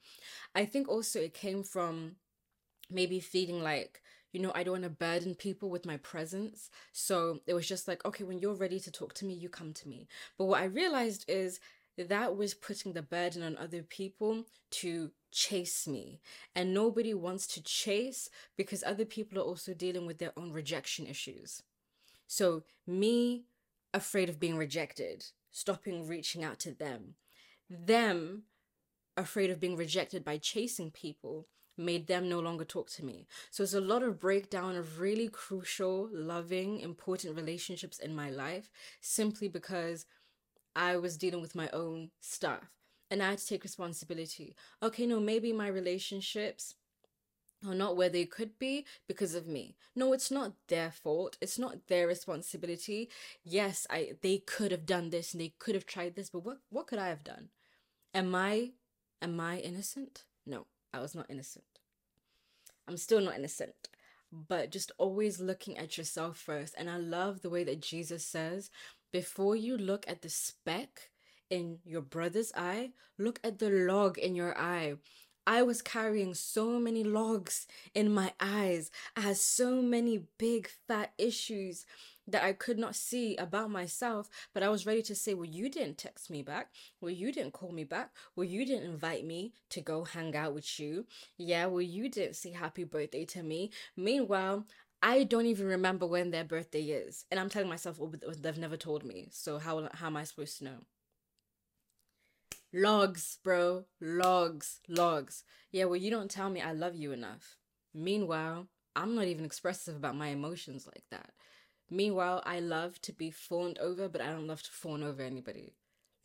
I 0.56 0.66
think 0.66 0.88
also 0.88 1.20
it 1.20 1.34
came 1.34 1.64
from 1.64 2.16
maybe 2.90 3.20
feeling 3.20 3.62
like 3.62 4.02
you 4.38 4.44
know, 4.44 4.52
I 4.54 4.62
don't 4.62 4.74
want 4.74 4.84
to 4.84 4.92
burden 4.92 5.34
people 5.34 5.72
with 5.72 5.88
my 5.88 5.98
presence. 5.98 6.70
So 6.92 7.40
it 7.48 7.56
was 7.56 7.68
just 7.68 7.88
like, 7.88 8.06
okay, 8.06 8.24
when 8.24 8.38
you're 8.38 8.54
ready 8.54 8.80
to 8.82 8.92
talk 8.92 9.16
to 9.16 9.26
me, 9.26 9.34
you 9.34 9.50
come 9.50 9.74
to 9.74 9.90
me. 9.90 10.08
But 10.38 10.46
what 10.46 10.62
I 10.62 10.66
realized 10.66 11.26
is 11.28 11.60
that 11.98 12.38
was 12.38 12.54
putting 12.54 12.94
the 12.94 13.02
burden 13.02 13.42
on 13.42 13.58
other 13.58 13.82
people 13.82 14.46
to 14.70 15.10
chase 15.32 15.88
me. 15.88 16.22
And 16.56 16.72
nobody 16.72 17.16
wants 17.16 17.48
to 17.48 17.64
chase 17.64 18.30
because 18.56 18.84
other 18.84 19.06
people 19.06 19.40
are 19.40 19.44
also 19.44 19.74
dealing 19.74 20.06
with 20.06 20.20
their 20.20 20.38
own 20.38 20.52
rejection 20.52 21.08
issues. 21.08 21.64
So, 22.28 22.62
me 22.86 23.46
afraid 23.92 24.30
of 24.30 24.40
being 24.40 24.56
rejected, 24.56 25.26
stopping 25.50 26.06
reaching 26.08 26.44
out 26.44 26.60
to 26.60 26.76
them, 26.76 27.16
them 27.72 28.44
afraid 29.16 29.50
of 29.50 29.60
being 29.60 29.76
rejected 29.76 30.24
by 30.24 30.38
chasing 30.38 30.92
people, 30.92 31.48
made 31.78 32.08
them 32.08 32.28
no 32.28 32.40
longer 32.40 32.66
talk 32.66 32.90
to 32.92 33.06
me. 33.06 33.28
So 33.52 33.64
it's 33.64 33.74
a 33.74 33.82
lot 33.82 34.04
of 34.04 34.20
breakdown 34.20 34.76
of 34.76 35.00
really 35.00 35.30
crucial, 35.30 36.10
loving, 36.12 36.80
important 36.80 37.36
relationships 37.36 38.00
in 38.00 38.16
my 38.16 38.30
life 38.30 38.70
simply 39.00 39.48
because 39.48 40.06
I 40.76 40.98
was 40.98 41.18
dealing 41.18 41.42
with 41.42 41.56
my 41.56 41.70
own 41.72 42.12
stuff 42.20 42.72
and 43.10 43.22
I 43.24 43.32
had 43.32 43.40
to 43.40 43.48
take 43.48 43.64
responsibility. 43.64 44.56
Okay, 44.82 45.06
no, 45.06 45.20
maybe 45.20 45.54
my 45.54 45.68
relationships 45.68 46.76
are 47.66 47.74
not 47.74 47.98
where 47.98 48.10
they 48.10 48.26
could 48.26 48.60
be 48.60 48.86
because 49.08 49.34
of 49.34 49.48
me. 49.48 49.76
No, 49.96 50.14
it's 50.14 50.30
not 50.30 50.54
their 50.68 50.92
fault. 50.92 51.38
It's 51.42 51.58
not 51.58 51.88
their 51.88 52.08
responsibility. 52.08 53.10
Yes, 53.44 53.88
I 53.90 54.14
they 54.22 54.40
could 54.40 54.72
have 54.72 54.86
done 54.86 55.10
this 55.10 55.34
and 55.34 55.42
they 55.42 55.54
could 55.58 55.76
have 55.76 55.86
tried 55.86 56.16
this, 56.16 56.30
but 56.30 56.44
what 56.46 56.60
what 56.70 56.88
could 56.88 57.00
I 57.00 57.10
have 57.10 57.24
done? 57.24 57.50
Am 58.14 58.36
I 58.36 58.74
am 59.22 59.40
I 59.40 59.60
innocent? 59.60 60.26
No. 60.46 60.68
I 60.94 61.00
was 61.00 61.16
not 61.16 61.28
innocent. 61.30 61.66
I'm 62.88 62.98
still 62.98 63.22
not 63.22 63.36
innocent. 63.36 63.90
But 64.32 64.72
just 64.72 64.92
always 64.98 65.40
looking 65.40 65.78
at 65.78 65.98
yourself 65.98 66.38
first. 66.38 66.76
And 66.78 66.90
I 66.90 66.98
love 66.98 67.42
the 67.42 67.50
way 67.50 67.64
that 67.64 67.82
Jesus 67.82 68.26
says, 68.26 68.70
before 69.12 69.56
you 69.56 69.78
look 69.78 70.06
at 70.08 70.22
the 70.22 70.30
speck 70.30 71.10
in 71.50 71.80
your 71.86 72.02
brother's 72.02 72.52
eye, 72.56 72.92
look 73.18 73.40
at 73.44 73.60
the 73.60 73.70
log 73.70 74.18
in 74.18 74.36
your 74.36 74.58
eye. 74.58 74.96
I 75.46 75.64
was 75.64 75.82
carrying 75.82 76.34
so 76.34 76.78
many 76.78 77.06
logs 77.06 77.68
in 77.94 78.14
my 78.14 78.34
eyes. 78.38 78.92
I 79.16 79.22
had 79.22 79.38
so 79.38 79.82
many 79.82 80.24
big 80.38 80.70
fat 80.90 81.14
issues 81.18 81.86
that 82.28 82.44
I 82.44 82.54
could 82.54 82.78
not 82.78 82.96
see 82.96 83.36
about 83.38 83.72
myself, 83.72 84.30
but 84.54 84.64
I 84.64 84.70
was 84.70 84.86
ready 84.86 85.02
to 85.04 85.16
say, 85.16 85.34
Well, 85.34 85.46
you 85.46 85.70
didn't 85.70 85.98
text 85.98 86.30
me 86.30 86.42
back. 86.42 86.72
Well, 87.02 87.12
you 87.12 87.32
didn't 87.32 87.54
call 87.54 87.72
me 87.72 87.84
back. 87.84 88.12
Well, 88.36 88.44
you 88.44 88.66
didn't 88.66 88.90
invite 88.90 89.26
me 89.26 89.54
to 89.70 89.82
go 89.82 90.04
hang 90.04 90.36
out 90.36 90.54
with 90.54 90.80
you. 90.80 91.06
Yeah, 91.38 91.66
well, 91.68 91.82
you 91.82 92.10
didn't 92.10 92.36
say 92.36 92.52
happy 92.52 92.84
birthday 92.84 93.26
to 93.26 93.44
me. 93.44 93.72
Meanwhile, 93.96 94.66
I 95.02 95.24
don't 95.24 95.46
even 95.46 95.68
remember 95.68 96.06
when 96.08 96.32
their 96.32 96.44
birthday 96.44 96.82
is. 96.84 97.26
And 97.32 97.40
I'm 97.40 97.50
telling 97.50 97.70
myself, 97.70 97.98
oh, 98.02 98.12
well, 98.22 98.36
they've 98.40 98.58
never 98.58 98.78
told 98.78 99.04
me. 99.04 99.30
So 99.32 99.60
how, 99.60 99.90
how 99.94 100.08
am 100.08 100.18
I 100.18 100.24
supposed 100.24 100.58
to 100.60 100.66
know? 100.66 100.78
Logs, 102.74 103.40
bro. 103.44 103.86
Logs. 104.02 104.80
Logs. 104.88 105.44
Yeah, 105.72 105.86
well, 105.86 105.96
you 105.96 106.10
don't 106.12 106.32
tell 106.32 106.50
me 106.50 106.62
I 106.62 106.74
love 106.74 106.96
you 106.96 107.12
enough. 107.12 107.58
Meanwhile, 107.94 108.68
I'm 108.96 109.16
not 109.16 109.26
even 109.26 109.46
expressive 109.46 109.96
about 109.96 110.16
my 110.16 110.30
emotions 110.30 110.88
like 110.88 111.04
that. 111.12 111.32
Meanwhile, 111.90 112.44
I 112.46 112.60
love 112.60 113.02
to 113.04 113.14
be 113.14 113.32
fawned 113.32 113.80
over, 113.80 114.10
but 114.10 114.22
I 114.22 114.32
don't 114.32 114.48
love 114.48 114.64
to 114.64 114.72
fawn 114.72 115.04
over 115.04 115.22
anybody. 115.22 115.74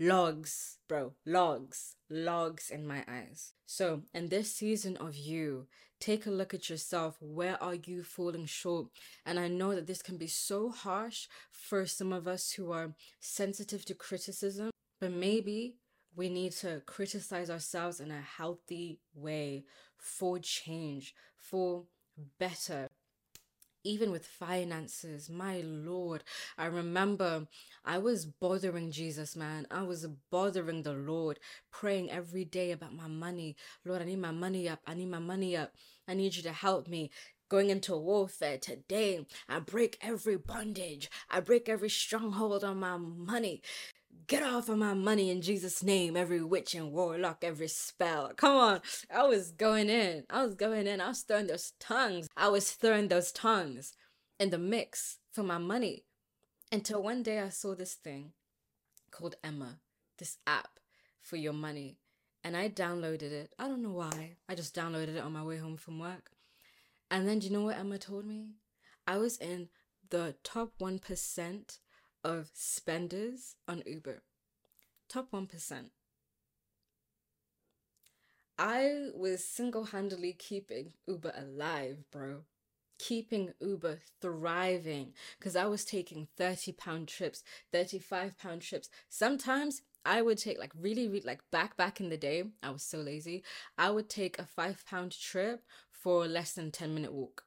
Logs, 0.01 0.79
bro, 0.89 1.13
logs, 1.25 1.97
logs 2.11 2.71
in 2.71 2.87
my 2.87 3.05
eyes. 3.07 3.53
So, 3.67 4.03
in 4.13 4.29
this 4.29 4.53
season 4.57 4.97
of 4.97 5.15
you, 5.15 5.69
take 6.01 6.27
a 6.27 6.31
look 6.31 6.53
at 6.53 6.69
yourself. 6.69 7.17
Where 7.21 7.63
are 7.63 7.77
you 7.77 8.03
falling 8.03 8.47
short? 8.47 8.89
And 9.25 9.39
I 9.39 9.47
know 9.47 9.75
that 9.77 9.87
this 9.87 10.03
can 10.03 10.17
be 10.17 10.27
so 10.27 10.71
harsh 10.71 11.29
for 11.51 11.87
some 11.87 12.13
of 12.13 12.27
us 12.27 12.53
who 12.53 12.73
are 12.73 12.95
sensitive 13.21 13.85
to 13.85 13.95
criticism, 13.95 14.71
but 15.01 15.13
maybe 15.13 15.77
we 16.17 16.29
need 16.29 16.53
to 16.53 16.83
criticize 16.87 17.51
ourselves 17.51 18.01
in 18.01 18.11
a 18.11 18.21
healthy 18.21 18.99
way 19.15 19.65
for 19.97 20.39
change, 20.41 21.15
for 21.39 21.85
better, 22.39 22.89
even 23.85 24.11
with 24.11 24.27
finances, 24.27 25.29
my 25.29 25.63
Lord. 25.65 26.25
I 26.57 26.67
remember 26.67 27.47
I 27.85 27.99
was 27.99 28.27
bothering 28.27 28.91
Jesus, 28.91 29.37
man. 29.37 29.67
I 29.71 29.83
was 29.83 30.07
bothering 30.31 30.83
the 30.83 30.93
Lord, 30.93 31.39
praying 31.71 32.11
every 32.11 32.45
day 32.45 32.71
about 32.73 32.95
my 32.95 33.09
money. 33.09 33.57
Lord, 33.85 34.03
I 34.03 34.05
need 34.05 34.21
my 34.21 34.31
money 34.31 34.69
up. 34.69 34.81
I 34.87 34.95
need 34.95 35.11
my 35.11 35.19
money 35.19 35.57
up. 35.57 35.73
I 36.07 36.15
need 36.15 36.37
you 36.37 36.43
to 36.43 36.53
help 36.53 36.89
me. 36.89 37.11
Going 37.49 37.69
into 37.69 37.95
warfare 37.95 38.57
today, 38.57 39.27
I 39.47 39.59
break 39.59 39.99
every 40.01 40.37
bondage. 40.39 41.11
I 41.31 41.41
break 41.41 41.69
every 41.69 41.91
stronghold 41.91 42.65
on 42.65 42.79
my 42.81 42.97
money. 42.97 43.61
Get 44.27 44.43
off 44.43 44.69
of 44.69 44.79
my 44.79 44.95
money 44.95 45.31
in 45.31 45.43
Jesus' 45.43 45.83
name, 45.83 46.17
every 46.17 46.43
witch 46.43 46.75
and 46.75 46.93
warlock, 46.93 47.43
every 47.43 47.69
spell. 47.69 48.33
Come 48.37 48.57
on. 48.57 48.81
I 49.13 49.25
was 49.25 49.51
going 49.51 49.89
in. 49.89 50.25
I 50.31 50.45
was 50.45 50.55
going 50.55 50.87
in. 50.87 51.01
I 51.01 51.09
was 51.09 51.23
throwing 51.23 51.47
those 51.47 51.73
tongues. 51.81 52.29
I 52.37 52.49
was 52.49 52.71
throwing 52.71 53.09
those 53.09 53.33
tongues 53.33 53.95
in 54.39 54.51
the 54.51 54.59
mix 54.59 55.19
for 55.33 55.43
my 55.43 55.59
money. 55.59 56.05
Until 56.71 57.03
one 57.03 57.23
day 57.23 57.41
I 57.41 57.49
saw 57.49 57.75
this 57.75 57.95
thing 57.95 58.33
called 59.11 59.37
Emma, 59.43 59.79
this 60.19 60.39
app 60.47 60.79
for 61.21 61.37
your 61.37 61.53
money. 61.53 61.99
And 62.45 62.57
I 62.57 62.69
downloaded 62.69 63.33
it. 63.33 63.55
I 63.59 63.69
don't 63.69 63.83
know 63.83 63.93
why. 63.93 64.37
I 64.49 64.55
just 64.55 64.75
downloaded 64.75 65.17
it 65.17 65.23
on 65.23 65.33
my 65.33 65.43
way 65.43 65.59
home 65.59 65.77
from 65.77 65.99
work. 65.99 66.31
And 67.11 67.29
then 67.29 67.39
do 67.39 67.47
you 67.47 67.53
know 67.53 67.63
what 67.63 67.79
Emma 67.79 67.99
told 67.99 68.25
me? 68.25 68.53
I 69.07 69.19
was 69.19 69.37
in 69.37 69.69
the 70.11 70.37
top 70.43 70.73
1% 70.81 71.79
of 72.25 72.51
spenders 72.55 73.57
on 73.67 73.83
Uber. 73.87 74.23
Top 75.09 75.31
1%. 75.33 75.91
I 78.59 79.09
was 79.15 79.45
single 79.45 79.85
handedly 79.85 80.33
keeping 80.33 80.93
Uber 81.07 81.33
alive, 81.37 82.05
bro. 82.13 82.45
Keeping 82.99 83.53
Uber 83.61 83.99
thriving 84.21 85.15
because 85.39 85.57
I 85.57 85.65
was 85.65 85.85
taking 85.85 86.29
30 86.37 86.73
pound 86.73 87.09
trips, 87.09 87.43
35 87.73 88.39
pound 88.39 88.63
trips. 88.63 88.89
Sometimes 89.09 89.83
I 90.05 90.23
would 90.23 90.39
take 90.39 90.59
like 90.59 90.73
really, 90.79 91.09
really 91.09 91.27
like 91.27 91.43
back 91.51 91.77
back 91.77 92.01
in 92.01 92.09
the 92.09 92.17
day, 92.17 92.45
I 92.63 92.71
was 92.71 92.83
so 92.83 92.99
lazy. 92.99 93.43
I 93.77 93.91
would 93.91 94.09
take 94.09 94.39
a 94.39 94.47
five 94.47 94.85
pound 94.87 95.19
trip 95.19 95.65
for 95.91 96.27
less 96.27 96.53
than 96.53 96.71
10 96.71 96.95
minute 96.95 97.13
walk. 97.13 97.45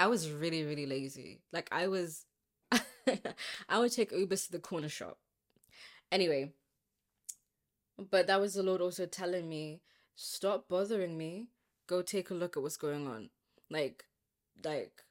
I 0.00 0.06
was 0.06 0.30
really, 0.30 0.64
really 0.64 0.86
lazy. 0.86 1.42
Like 1.52 1.68
I 1.72 1.88
was 1.88 2.24
I 3.68 3.78
would 3.78 3.92
take 3.92 4.12
Ubers 4.12 4.46
to 4.46 4.52
the 4.52 4.58
corner 4.58 4.88
shop. 4.88 5.18
Anyway, 6.10 6.52
but 8.10 8.26
that 8.26 8.40
was 8.40 8.54
the 8.54 8.62
Lord 8.62 8.80
also 8.80 9.06
telling 9.06 9.48
me, 9.48 9.80
stop 10.14 10.68
bothering 10.68 11.16
me. 11.16 11.48
Go 11.86 12.02
take 12.02 12.30
a 12.30 12.34
look 12.34 12.56
at 12.56 12.62
what's 12.62 12.76
going 12.76 13.06
on. 13.06 13.30
Like, 13.70 14.04
like, 14.64 15.04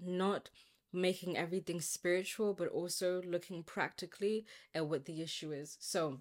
not 0.00 0.50
making 0.92 1.36
everything 1.36 1.80
spiritual, 1.80 2.54
but 2.54 2.68
also 2.68 3.22
looking 3.22 3.62
practically 3.62 4.44
at 4.74 4.86
what 4.86 5.04
the 5.04 5.22
issue 5.22 5.52
is. 5.52 5.76
So, 5.80 6.20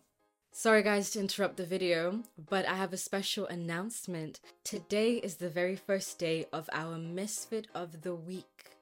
sorry 0.52 0.84
guys 0.84 1.12
to 1.12 1.20
interrupt 1.20 1.58
the 1.58 1.66
video, 1.66 2.24
but 2.38 2.66
I 2.66 2.76
have 2.76 2.94
a 2.94 2.98
special 2.98 3.46
announcement. 3.48 4.40
Today 4.64 5.14
is 5.16 5.36
the 5.36 5.50
very 5.50 5.76
first 5.76 6.20
day 6.20 6.46
of 6.52 6.70
our 6.74 6.98
Misfit 6.98 7.68
of 7.74 8.02
the 8.02 8.16
Week 8.16 8.75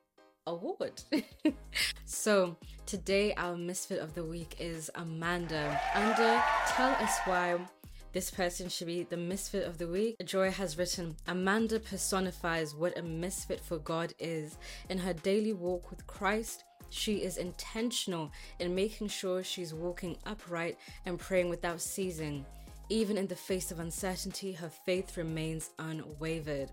award. 0.48 1.02
so 2.06 2.58
today 2.86 3.34
our 3.36 3.56
misfit 3.56 4.00
of 4.00 4.14
the 4.14 4.24
week 4.24 4.56
is 4.60 4.90
Amanda. 4.96 5.80
Amanda, 5.96 6.44
tell 6.68 6.92
us 6.92 7.18
why 7.26 7.58
this 8.14 8.30
person 8.30 8.70
should 8.70 8.88
be 8.88 9.04
the 9.04 9.18
misfit 9.18 9.66
of 9.66 9.80
the 9.80 9.88
week. 9.88 10.16
Joy 10.24 10.52
has 10.52 10.78
written 10.78 11.16
Amanda 11.28 11.80
personifies 11.80 12.76
what 12.76 12.98
a 12.98 13.02
misfit 13.02 13.60
for 13.60 13.80
God 13.80 14.14
is. 14.20 14.58
In 14.90 15.00
her 15.00 15.14
daily 15.14 15.54
walk 15.54 15.90
with 15.90 16.06
Christ, 16.06 16.64
she 16.92 17.24
is 17.24 17.38
intentional 17.38 18.32
in 18.60 18.76
making 18.76 19.08
sure 19.08 19.44
she's 19.44 19.74
walking 19.74 20.16
upright 20.28 20.78
and 21.08 21.18
praying 21.18 21.50
without 21.50 21.82
ceasing. 21.82 22.46
Even 22.90 23.18
in 23.18 23.26
the 23.26 23.36
face 23.36 23.72
of 23.72 23.80
uncertainty, 23.80 24.52
her 24.52 24.70
faith 24.70 25.18
remains 25.18 25.72
unwavered. 25.80 26.70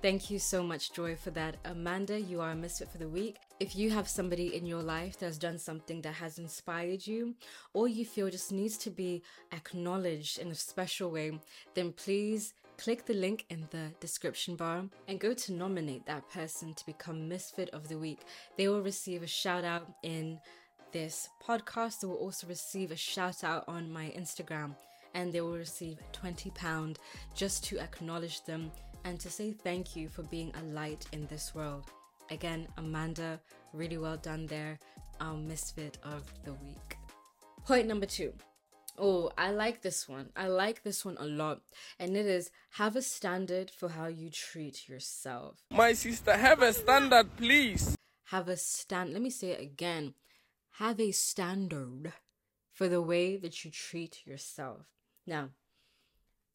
Thank 0.00 0.30
you 0.30 0.38
so 0.38 0.62
much, 0.62 0.92
Joy, 0.92 1.16
for 1.16 1.32
that. 1.32 1.56
Amanda, 1.64 2.20
you 2.20 2.40
are 2.40 2.52
a 2.52 2.54
misfit 2.54 2.88
for 2.88 2.98
the 2.98 3.08
week. 3.08 3.38
If 3.58 3.74
you 3.74 3.90
have 3.90 4.06
somebody 4.06 4.54
in 4.54 4.64
your 4.64 4.80
life 4.80 5.18
that's 5.18 5.38
done 5.38 5.58
something 5.58 6.02
that 6.02 6.14
has 6.14 6.38
inspired 6.38 7.04
you, 7.04 7.34
or 7.72 7.88
you 7.88 8.04
feel 8.04 8.30
just 8.30 8.52
needs 8.52 8.78
to 8.78 8.90
be 8.90 9.24
acknowledged 9.50 10.38
in 10.38 10.52
a 10.52 10.54
special 10.54 11.10
way, 11.10 11.40
then 11.74 11.90
please 11.92 12.54
click 12.76 13.06
the 13.06 13.12
link 13.14 13.44
in 13.50 13.66
the 13.70 13.92
description 13.98 14.54
bar 14.54 14.84
and 15.08 15.18
go 15.18 15.34
to 15.34 15.52
nominate 15.52 16.06
that 16.06 16.30
person 16.30 16.74
to 16.74 16.86
become 16.86 17.28
Misfit 17.28 17.68
of 17.70 17.88
the 17.88 17.98
Week. 17.98 18.20
They 18.56 18.68
will 18.68 18.82
receive 18.82 19.24
a 19.24 19.26
shout 19.26 19.64
out 19.64 19.88
in 20.04 20.38
this 20.92 21.28
podcast. 21.44 22.00
They 22.00 22.06
will 22.06 22.14
also 22.14 22.46
receive 22.46 22.92
a 22.92 22.96
shout 22.96 23.42
out 23.42 23.64
on 23.66 23.92
my 23.92 24.14
Instagram 24.16 24.76
and 25.14 25.32
they 25.32 25.40
will 25.40 25.56
receive 25.56 25.98
£20 26.12 26.96
just 27.34 27.64
to 27.64 27.80
acknowledge 27.80 28.44
them 28.44 28.70
and 29.04 29.18
to 29.20 29.30
say 29.30 29.52
thank 29.52 29.96
you 29.96 30.08
for 30.08 30.22
being 30.24 30.52
a 30.54 30.62
light 30.74 31.06
in 31.12 31.26
this 31.26 31.54
world. 31.54 31.86
Again, 32.30 32.68
Amanda, 32.76 33.40
really 33.72 33.98
well 33.98 34.16
done 34.16 34.46
there. 34.46 34.78
Our 35.20 35.36
misfit 35.36 35.98
of 36.02 36.22
the 36.44 36.52
week. 36.54 36.96
Point 37.66 37.88
number 37.88 38.06
two. 38.06 38.32
Oh, 38.98 39.30
I 39.38 39.50
like 39.50 39.82
this 39.82 40.08
one. 40.08 40.30
I 40.36 40.48
like 40.48 40.82
this 40.82 41.04
one 41.04 41.16
a 41.20 41.24
lot. 41.26 41.60
And 41.98 42.16
it 42.16 42.26
is 42.26 42.50
have 42.72 42.96
a 42.96 43.02
standard 43.02 43.70
for 43.70 43.88
how 43.88 44.06
you 44.06 44.28
treat 44.30 44.88
yourself. 44.88 45.62
My 45.70 45.92
sister, 45.92 46.36
have 46.36 46.62
a 46.62 46.72
standard, 46.72 47.36
please. 47.36 47.96
Have 48.26 48.48
a 48.48 48.56
stand. 48.56 49.12
Let 49.12 49.22
me 49.22 49.30
say 49.30 49.50
it 49.50 49.60
again. 49.60 50.14
Have 50.78 51.00
a 51.00 51.12
standard 51.12 52.12
for 52.72 52.88
the 52.88 53.02
way 53.02 53.36
that 53.36 53.64
you 53.64 53.70
treat 53.70 54.26
yourself. 54.26 54.86
Now, 55.26 55.50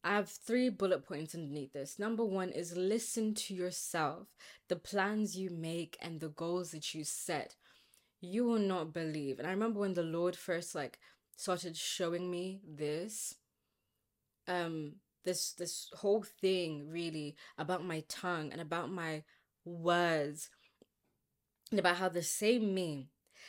I 0.04 0.10
have 0.16 0.28
three 0.28 0.68
bullet 0.68 1.06
points 1.06 1.34
underneath 1.34 1.72
this. 1.72 1.98
Number 1.98 2.24
one 2.24 2.50
is 2.50 2.76
listen 2.76 3.34
to 3.36 3.54
yourself, 3.54 4.28
the 4.68 4.76
plans 4.76 5.34
you 5.34 5.48
make, 5.48 5.96
and 6.02 6.20
the 6.20 6.28
goals 6.28 6.72
that 6.72 6.94
you 6.94 7.04
set. 7.04 7.56
You 8.20 8.44
will 8.44 8.58
not 8.58 8.92
believe. 8.92 9.38
And 9.38 9.48
I 9.48 9.50
remember 9.50 9.80
when 9.80 9.94
the 9.94 10.02
Lord 10.02 10.36
first 10.36 10.74
like 10.74 10.98
started 11.36 11.74
showing 11.74 12.30
me 12.30 12.60
this, 12.68 13.34
um, 14.46 14.96
this 15.24 15.52
this 15.52 15.88
whole 15.94 16.22
thing 16.22 16.90
really 16.90 17.34
about 17.56 17.82
my 17.82 18.04
tongue 18.06 18.52
and 18.52 18.60
about 18.60 18.90
my 18.90 19.22
words 19.64 20.50
and 21.70 21.80
about 21.80 21.96
how 21.96 22.10
the 22.10 22.22
same 22.22 22.74
me 22.74 23.08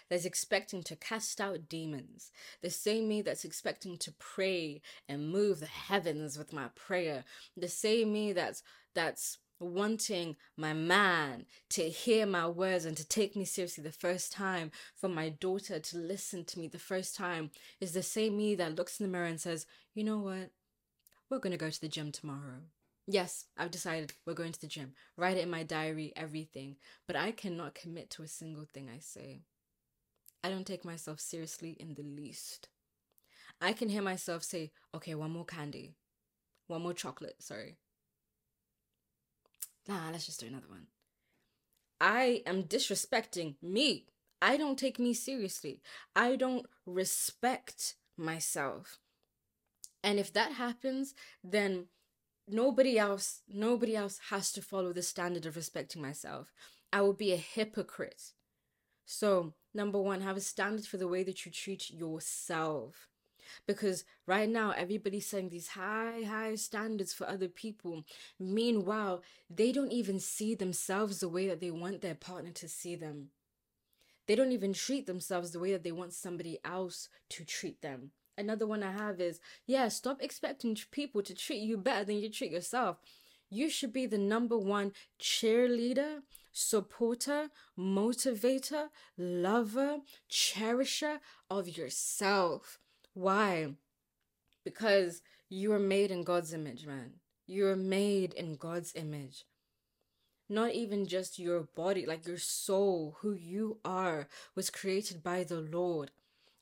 that's 0.10 0.26
expecting 0.26 0.84
to 0.84 0.96
cast 0.96 1.40
out 1.42 1.70
demons, 1.70 2.32
the 2.62 2.70
same 2.70 3.08
me 3.08 3.22
that's 3.22 3.46
expecting 3.46 3.98
to 3.98 4.14
pray 4.14 4.82
and 5.08 5.30
move 5.30 5.60
the 5.60 5.66
heavens 5.66 6.38
with 6.38 6.54
my 6.54 6.68
prayer, 6.76 7.24
the 7.56 7.68
same 7.68 8.14
me 8.14 8.34
that's 8.34 8.64
that's 8.94 9.38
wanting 9.60 10.36
my 10.58 10.74
man 10.74 11.46
to 11.70 11.90
hear 11.90 12.26
my 12.26 12.48
words 12.48 12.86
and 12.86 12.98
to 12.98 13.08
take 13.08 13.36
me 13.36 13.46
seriously 13.46 13.84
the 13.84 13.92
first 13.92 14.32
time, 14.32 14.72
for 14.96 15.08
my 15.08 15.30
daughter 15.30 15.80
to 15.80 15.98
listen 15.98 16.44
to 16.46 16.60
me 16.60 16.68
the 16.68 16.80
first 16.80 17.16
time, 17.16 17.52
is 17.80 17.94
the 17.94 18.04
same 18.04 18.38
me 18.38 18.56
that 18.56 18.76
looks 18.76 19.00
in 19.00 19.06
the 19.06 19.12
mirror 19.12 19.26
and 19.26 19.40
says, 19.40 19.66
You 19.94 20.04
know 20.04 20.20
what? 20.20 20.52
We're 21.30 21.40
going 21.40 21.52
to 21.52 21.58
go 21.58 21.70
to 21.70 21.82
the 21.82 21.88
gym 21.88 22.12
tomorrow. 22.12 22.62
Yes, 23.08 23.46
I've 23.58 23.72
decided 23.72 24.14
we're 24.26 24.34
going 24.34 24.52
to 24.52 24.62
the 24.62 24.68
gym. 24.68 24.94
Write 25.16 25.38
it 25.38 25.44
in 25.44 25.50
my 25.50 25.64
diary, 25.64 26.12
everything. 26.16 26.78
But 27.08 27.16
I 27.16 27.32
cannot 27.32 27.76
commit 27.76 28.10
to 28.12 28.24
a 28.24 28.28
single 28.28 28.66
thing 28.74 28.90
I 28.94 29.00
say. 29.00 29.42
I 30.46 30.50
don't 30.50 30.68
take 30.68 30.86
myself 30.86 31.20
seriously 31.20 31.76
in 31.80 31.96
the 31.96 32.04
least. 32.04 32.68
I 33.60 33.74
can 33.74 33.90
hear 33.90 34.04
myself 34.04 34.44
say, 34.44 34.72
okay, 34.94 35.16
one 35.16 35.32
more 35.32 35.44
candy, 35.44 35.96
one 36.68 36.84
more 36.84 36.94
chocolate, 36.94 37.42
sorry. 37.42 37.78
Nah, 39.88 40.12
let's 40.12 40.28
just 40.28 40.40
do 40.40 40.46
another 40.46 40.68
one. 40.70 40.86
I 42.00 42.44
am 42.46 42.66
disrespecting 42.66 43.56
me. 43.60 44.06
I 44.40 44.56
don't 44.56 44.78
take 44.78 45.00
me 45.00 45.16
seriously. 45.16 45.82
I 46.16 46.36
don't 46.36 46.68
respect 46.86 47.96
myself. 48.16 49.00
And 50.04 50.20
if 50.20 50.32
that 50.34 50.52
happens, 50.52 51.16
then 51.44 51.86
nobody 52.48 53.00
else 53.00 53.42
nobody 53.52 53.96
else 53.96 54.20
has 54.30 54.52
to 54.52 54.62
follow 54.62 54.94
the 54.94 55.02
standard 55.02 55.48
of 55.48 55.56
respecting 55.56 56.04
myself. 56.04 56.54
I 56.94 57.02
will 57.02 57.14
be 57.14 57.34
a 57.34 57.38
hypocrite. 57.38 58.34
So, 59.08 59.56
number 59.76 60.00
one, 60.02 60.22
have 60.22 60.38
a 60.38 60.42
standard 60.42 60.86
for 60.86 60.98
the 60.98 61.08
way 61.08 61.24
that 61.24 61.46
you 61.46 61.52
treat 61.52 61.90
yourself. 61.92 63.10
Because 63.68 64.04
right 64.26 64.50
now, 64.50 64.72
everybody's 64.72 65.28
setting 65.28 65.50
these 65.50 65.70
high, 65.70 66.24
high 66.28 66.56
standards 66.56 67.14
for 67.14 67.28
other 67.28 67.48
people. 67.48 68.04
Meanwhile, 68.40 69.22
they 69.50 69.72
don't 69.72 69.92
even 69.92 70.20
see 70.20 70.56
themselves 70.56 71.20
the 71.20 71.30
way 71.30 71.48
that 71.48 71.60
they 71.60 71.72
want 71.72 72.02
their 72.02 72.16
partner 72.16 72.52
to 72.52 72.68
see 72.68 72.96
them. 72.96 73.30
They 74.28 74.36
don't 74.36 74.52
even 74.52 74.74
treat 74.74 75.06
themselves 75.06 75.52
the 75.52 75.60
way 75.60 75.72
that 75.74 75.84
they 75.84 75.92
want 75.92 76.14
somebody 76.14 76.60
else 76.66 77.10
to 77.30 77.46
treat 77.46 77.82
them. 77.82 78.12
Another 78.38 78.68
one 78.68 78.84
I 78.84 78.92
have 78.92 79.22
is 79.22 79.40
yeah, 79.66 79.88
stop 79.88 80.22
expecting 80.22 80.78
people 80.92 81.22
to 81.22 81.34
treat 81.34 81.62
you 81.62 81.78
better 81.78 82.06
than 82.06 82.18
you 82.18 82.30
treat 82.30 82.52
yourself. 82.52 82.98
You 83.50 83.70
should 83.70 83.94
be 83.94 84.06
the 84.06 84.18
number 84.18 84.58
one 84.58 84.92
cheerleader 85.20 86.22
supporter, 86.56 87.50
motivator, 87.78 88.88
lover, 89.18 89.98
cherisher 90.30 91.20
of 91.50 91.68
yourself. 91.78 92.80
Why? 93.14 93.74
Because 94.64 95.22
you 95.50 95.74
are 95.74 95.80
made 95.80 96.12
in 96.12 96.24
God's 96.24 96.54
image, 96.54 96.88
man. 96.88 97.16
You 97.46 97.68
are 97.68 97.76
made 97.76 98.34
in 98.34 98.56
God's 98.56 98.96
image. 98.96 99.44
Not 100.48 100.72
even 100.72 101.08
just 101.08 101.40
your 101.40 101.68
body, 101.76 102.06
like 102.06 102.26
your 102.26 102.38
soul, 102.38 103.18
who 103.20 103.34
you 103.34 103.80
are, 103.84 104.28
was 104.56 104.70
created 104.70 105.22
by 105.22 105.44
the 105.44 105.60
Lord. 105.60 106.12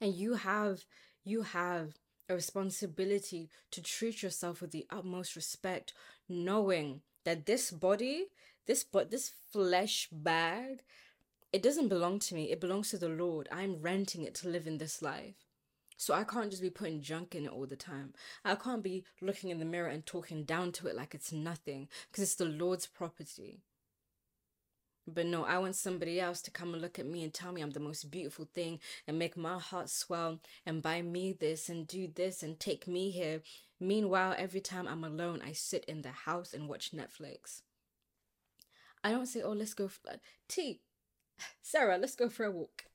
And 0.01 0.15
you 0.15 0.33
have, 0.33 0.85
you 1.23 1.43
have 1.43 1.93
a 2.29 2.33
responsibility 2.33 3.49
to 3.71 3.81
treat 3.81 4.23
yourself 4.23 4.61
with 4.61 4.71
the 4.71 4.87
utmost 4.89 5.35
respect, 5.35 5.93
knowing 6.27 7.01
that 7.25 7.45
this 7.45 7.71
body 7.71 8.27
this 8.65 8.83
but 8.83 9.11
this 9.11 9.31
flesh 9.51 10.07
bag 10.11 10.83
it 11.53 11.61
doesn't 11.61 11.87
belong 11.87 12.17
to 12.17 12.33
me. 12.33 12.49
It 12.51 12.59
belongs 12.59 12.89
to 12.89 12.97
the 12.97 13.07
lord. 13.07 13.47
I'm 13.51 13.79
renting 13.79 14.23
it 14.23 14.33
to 14.35 14.49
live 14.49 14.65
in 14.65 14.79
this 14.79 15.03
life. 15.03 15.35
So 15.95 16.13
i 16.15 16.23
can't 16.23 16.49
just 16.49 16.63
be 16.63 16.71
putting 16.71 17.01
junk 17.01 17.35
in 17.35 17.45
it 17.45 17.51
all 17.51 17.67
the 17.67 17.75
time. 17.75 18.13
I 18.43 18.55
can't 18.55 18.83
be 18.83 19.05
looking 19.21 19.51
in 19.51 19.59
the 19.59 19.65
mirror 19.65 19.87
and 19.87 20.03
talking 20.03 20.43
down 20.43 20.71
to 20.73 20.87
it 20.87 20.95
like 20.95 21.13
it's 21.13 21.31
nothing 21.31 21.87
because 22.11 22.23
it's 22.23 22.35
the 22.35 22.45
lord's 22.45 22.87
property. 22.87 23.61
But 25.05 25.27
no, 25.27 25.43
I 25.43 25.59
want 25.59 25.75
somebody 25.75 26.19
else 26.19 26.41
to 26.41 26.51
come 26.51 26.73
and 26.73 26.81
look 26.81 26.97
at 26.97 27.05
me 27.05 27.23
and 27.23 27.33
tell 27.33 27.51
me 27.51 27.61
I'm 27.61 27.71
the 27.71 27.79
most 27.79 28.09
beautiful 28.09 28.49
thing 28.53 28.79
and 29.07 29.19
make 29.19 29.37
my 29.37 29.59
heart 29.59 29.89
swell 29.89 30.39
and 30.65 30.81
buy 30.81 31.01
me 31.03 31.33
this 31.33 31.69
and 31.69 31.85
do 31.85 32.07
this 32.07 32.41
and 32.41 32.59
take 32.59 32.87
me 32.87 33.11
here. 33.11 33.41
Meanwhile, 33.83 34.35
every 34.37 34.61
time 34.61 34.87
I'm 34.87 35.03
alone, 35.03 35.41
I 35.45 35.51
sit 35.51 35.83
in 35.85 36.03
the 36.03 36.11
house 36.11 36.53
and 36.53 36.69
watch 36.69 36.91
Netflix. 36.91 37.61
I 39.03 39.11
don't 39.11 39.25
say, 39.25 39.41
oh, 39.41 39.51
let's 39.51 39.73
go. 39.73 39.89
For, 39.89 39.99
uh, 40.09 40.15
T, 40.47 40.79
Sarah, 41.61 41.97
let's 41.97 42.15
go 42.15 42.29
for 42.29 42.45
a 42.45 42.51
walk. 42.51 42.85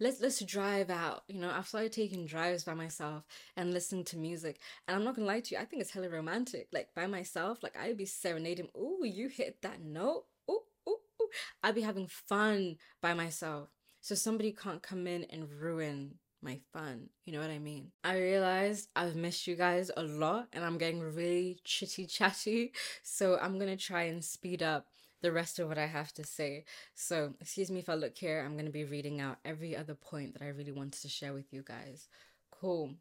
Let's 0.00 0.20
let's 0.20 0.42
drive 0.42 0.88
out. 0.88 1.24
You 1.28 1.38
know, 1.40 1.50
I've 1.50 1.68
started 1.68 1.92
taking 1.92 2.24
drives 2.24 2.64
by 2.64 2.72
myself 2.72 3.24
and 3.56 3.74
listening 3.74 4.04
to 4.04 4.16
music. 4.16 4.58
And 4.88 4.96
I'm 4.96 5.04
not 5.04 5.16
gonna 5.16 5.26
lie 5.26 5.40
to 5.40 5.54
you, 5.54 5.60
I 5.60 5.66
think 5.66 5.82
it's 5.82 5.90
hella 5.90 6.08
romantic. 6.08 6.68
Like 6.72 6.94
by 6.94 7.06
myself, 7.06 7.62
like 7.62 7.76
I'd 7.78 7.98
be 7.98 8.06
serenading. 8.06 8.68
Oh, 8.74 9.04
you 9.04 9.28
hit 9.28 9.60
that 9.62 9.82
note. 9.82 10.24
Oh, 10.48 10.62
oh, 10.86 11.00
oh. 11.20 11.28
I'd 11.62 11.74
be 11.74 11.82
having 11.82 12.06
fun 12.06 12.76
by 13.02 13.12
myself. 13.12 13.68
So 14.00 14.14
somebody 14.14 14.52
can't 14.52 14.82
come 14.82 15.06
in 15.06 15.24
and 15.24 15.50
ruin 15.50 16.14
my 16.42 16.60
fun. 16.72 17.08
You 17.24 17.32
know 17.32 17.40
what 17.40 17.50
I 17.50 17.58
mean? 17.58 17.92
I 18.04 18.18
realized 18.18 18.88
I've 18.94 19.16
missed 19.16 19.46
you 19.46 19.56
guys 19.56 19.90
a 19.96 20.02
lot 20.02 20.48
and 20.52 20.64
I'm 20.64 20.78
getting 20.78 21.00
really 21.00 21.58
chitty 21.64 22.06
chatty. 22.06 22.72
So 23.02 23.38
I'm 23.40 23.58
going 23.58 23.74
to 23.74 23.82
try 23.82 24.02
and 24.02 24.24
speed 24.24 24.62
up 24.62 24.86
the 25.22 25.32
rest 25.32 25.58
of 25.58 25.68
what 25.68 25.78
I 25.78 25.86
have 25.86 26.12
to 26.14 26.24
say. 26.24 26.64
So, 26.94 27.34
excuse 27.40 27.70
me 27.70 27.80
if 27.80 27.88
I 27.88 27.94
look 27.94 28.16
here, 28.16 28.42
I'm 28.44 28.52
going 28.52 28.66
to 28.66 28.72
be 28.72 28.84
reading 28.84 29.20
out 29.20 29.38
every 29.44 29.76
other 29.76 29.94
point 29.94 30.34
that 30.34 30.42
I 30.42 30.48
really 30.48 30.72
wanted 30.72 31.00
to 31.02 31.08
share 31.08 31.32
with 31.32 31.52
you 31.52 31.62
guys. 31.62 32.08
Cool. 32.50 32.94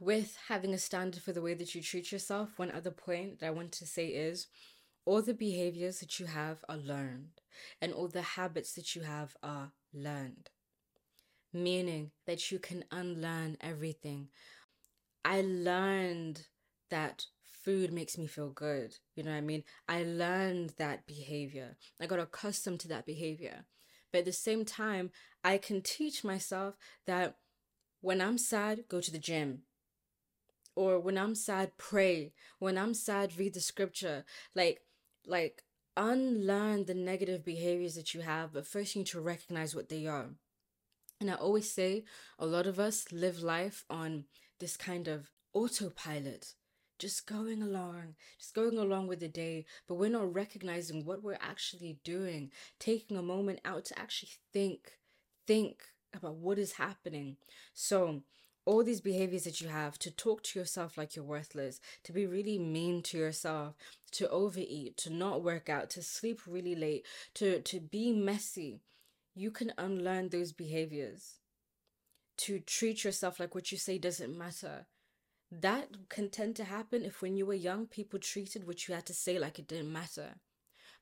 With 0.00 0.36
having 0.48 0.72
a 0.72 0.78
standard 0.78 1.22
for 1.22 1.32
the 1.32 1.42
way 1.42 1.54
that 1.54 1.74
you 1.74 1.82
treat 1.82 2.12
yourself, 2.12 2.50
one 2.56 2.70
other 2.70 2.90
point 2.90 3.40
that 3.40 3.46
I 3.46 3.50
want 3.50 3.72
to 3.72 3.86
say 3.86 4.06
is 4.08 4.46
all 5.04 5.22
the 5.22 5.34
behaviors 5.34 6.00
that 6.00 6.20
you 6.20 6.26
have 6.26 6.64
are 6.68 6.76
learned, 6.76 7.40
and 7.80 7.92
all 7.92 8.08
the 8.08 8.22
habits 8.22 8.72
that 8.74 8.94
you 8.94 9.02
have 9.02 9.36
are 9.42 9.72
learned 9.92 10.50
meaning 11.52 12.10
that 12.26 12.50
you 12.50 12.58
can 12.58 12.84
unlearn 12.90 13.56
everything. 13.60 14.28
I 15.24 15.42
learned 15.42 16.46
that 16.90 17.26
food 17.42 17.92
makes 17.92 18.18
me 18.18 18.26
feel 18.26 18.50
good. 18.50 18.96
You 19.14 19.22
know 19.22 19.30
what 19.30 19.36
I 19.36 19.42
mean? 19.42 19.64
I 19.88 20.02
learned 20.02 20.74
that 20.78 21.06
behavior. 21.06 21.76
I 22.00 22.06
got 22.06 22.18
accustomed 22.18 22.80
to 22.80 22.88
that 22.88 23.06
behavior. 23.06 23.66
But 24.10 24.20
at 24.20 24.24
the 24.26 24.32
same 24.32 24.64
time, 24.64 25.10
I 25.44 25.58
can 25.58 25.80
teach 25.80 26.24
myself 26.24 26.76
that 27.06 27.36
when 28.00 28.20
I'm 28.20 28.36
sad, 28.36 28.84
go 28.88 29.00
to 29.00 29.12
the 29.12 29.18
gym. 29.18 29.62
Or 30.74 30.98
when 30.98 31.16
I'm 31.16 31.34
sad, 31.34 31.72
pray. 31.78 32.32
When 32.58 32.76
I'm 32.76 32.94
sad, 32.94 33.38
read 33.38 33.54
the 33.54 33.60
scripture. 33.60 34.24
Like, 34.54 34.80
like, 35.26 35.62
unlearn 35.96 36.86
the 36.86 36.94
negative 36.94 37.44
behaviors 37.44 37.94
that 37.94 38.14
you 38.14 38.22
have, 38.22 38.52
but 38.52 38.66
first 38.66 38.94
you 38.94 39.00
need 39.00 39.08
to 39.08 39.20
recognize 39.20 39.74
what 39.74 39.88
they 39.88 40.06
are. 40.06 40.30
And 41.22 41.30
I 41.30 41.34
always 41.34 41.70
say 41.70 42.02
a 42.36 42.46
lot 42.46 42.66
of 42.66 42.80
us 42.80 43.12
live 43.12 43.44
life 43.44 43.84
on 43.88 44.24
this 44.58 44.76
kind 44.76 45.06
of 45.06 45.30
autopilot, 45.54 46.54
just 46.98 47.28
going 47.28 47.62
along, 47.62 48.16
just 48.40 48.56
going 48.56 48.76
along 48.76 49.06
with 49.06 49.20
the 49.20 49.28
day, 49.28 49.64
but 49.86 49.94
we're 49.94 50.10
not 50.10 50.34
recognizing 50.34 51.04
what 51.04 51.22
we're 51.22 51.38
actually 51.40 52.00
doing, 52.02 52.50
taking 52.80 53.16
a 53.16 53.22
moment 53.22 53.60
out 53.64 53.84
to 53.84 53.98
actually 54.00 54.32
think, 54.52 54.94
think 55.46 55.84
about 56.12 56.34
what 56.34 56.58
is 56.58 56.72
happening. 56.72 57.36
So, 57.72 58.22
all 58.64 58.82
these 58.82 59.00
behaviors 59.00 59.44
that 59.44 59.60
you 59.60 59.68
have 59.68 60.00
to 60.00 60.10
talk 60.10 60.42
to 60.42 60.58
yourself 60.58 60.98
like 60.98 61.14
you're 61.14 61.24
worthless, 61.24 61.78
to 62.02 62.12
be 62.12 62.26
really 62.26 62.58
mean 62.58 63.00
to 63.02 63.16
yourself, 63.16 63.76
to 64.10 64.28
overeat, 64.28 64.96
to 64.96 65.10
not 65.10 65.44
work 65.44 65.68
out, 65.68 65.88
to 65.90 66.02
sleep 66.02 66.40
really 66.48 66.74
late, 66.74 67.06
to 67.34 67.60
to 67.60 67.78
be 67.78 68.12
messy 68.12 68.80
you 69.34 69.50
can 69.50 69.72
unlearn 69.78 70.28
those 70.28 70.52
behaviors 70.52 71.38
to 72.38 72.60
treat 72.60 73.04
yourself 73.04 73.38
like 73.38 73.54
what 73.54 73.72
you 73.72 73.78
say 73.78 73.98
doesn't 73.98 74.36
matter. 74.36 74.86
That 75.50 76.08
can 76.08 76.30
tend 76.30 76.56
to 76.56 76.64
happen 76.64 77.04
if 77.04 77.20
when 77.20 77.36
you 77.36 77.46
were 77.46 77.54
young, 77.54 77.86
people 77.86 78.18
treated 78.18 78.66
what 78.66 78.88
you 78.88 78.94
had 78.94 79.06
to 79.06 79.14
say 79.14 79.38
like 79.38 79.58
it 79.58 79.68
didn't 79.68 79.92
matter. 79.92 80.36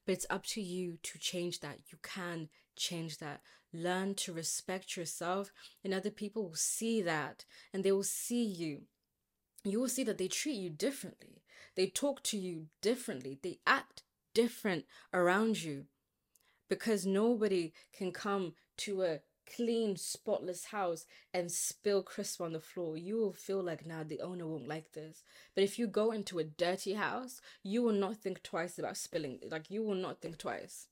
But 0.04 0.12
it's 0.12 0.26
up 0.28 0.44
to 0.46 0.60
you 0.60 0.98
to 1.02 1.18
change 1.18 1.60
that. 1.60 1.78
You 1.90 1.98
can 2.02 2.48
change 2.76 3.18
that. 3.18 3.42
Learn 3.72 4.14
to 4.16 4.32
respect 4.32 4.96
yourself, 4.96 5.52
and 5.84 5.94
other 5.94 6.10
people 6.10 6.42
will 6.42 6.56
see 6.56 7.00
that 7.02 7.44
and 7.72 7.84
they 7.84 7.92
will 7.92 8.02
see 8.02 8.44
you. 8.44 8.82
You 9.62 9.80
will 9.80 9.88
see 9.88 10.04
that 10.04 10.18
they 10.18 10.28
treat 10.28 10.56
you 10.56 10.70
differently. 10.70 11.42
They 11.76 11.86
talk 11.86 12.22
to 12.24 12.38
you 12.38 12.66
differently. 12.82 13.38
They 13.40 13.58
act 13.66 14.02
different 14.34 14.86
around 15.12 15.62
you 15.62 15.86
because 16.70 17.04
nobody 17.04 17.74
can 17.92 18.12
come 18.12 18.54
to 18.78 19.02
a 19.02 19.20
clean, 19.54 19.96
spotless 19.96 20.66
house 20.66 21.04
and 21.34 21.50
spill 21.50 22.02
crisp 22.02 22.40
on 22.40 22.52
the 22.52 22.60
floor. 22.60 22.96
You 22.96 23.16
will 23.16 23.32
feel 23.32 23.62
like, 23.62 23.84
now 23.84 23.98
nah, 23.98 24.04
the 24.04 24.20
owner 24.20 24.46
won't 24.46 24.68
like 24.68 24.92
this. 24.92 25.24
But 25.54 25.64
if 25.64 25.78
you 25.78 25.86
go 25.86 26.12
into 26.12 26.38
a 26.38 26.44
dirty 26.44 26.94
house, 26.94 27.42
you 27.62 27.82
will 27.82 27.92
not 27.92 28.16
think 28.16 28.42
twice 28.42 28.78
about 28.78 28.96
spilling. 28.96 29.40
Like, 29.50 29.70
you 29.70 29.82
will 29.82 29.96
not 29.96 30.20
think 30.20 30.38
twice. 30.38 30.86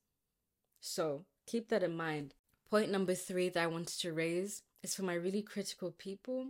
So 0.81 1.25
keep 1.47 1.69
that 1.69 1.85
in 1.85 1.97
mind. 1.97 2.35
Point 2.69 2.91
number 2.91 3.14
three 3.14 3.49
that 3.49 3.62
I 3.62 3.69
wanted 3.69 3.99
to 4.01 4.12
raise 4.12 4.62
is 4.83 4.95
for 4.95 5.05
my 5.05 5.14
really 5.14 5.43
critical 5.43 5.93
people 5.93 6.49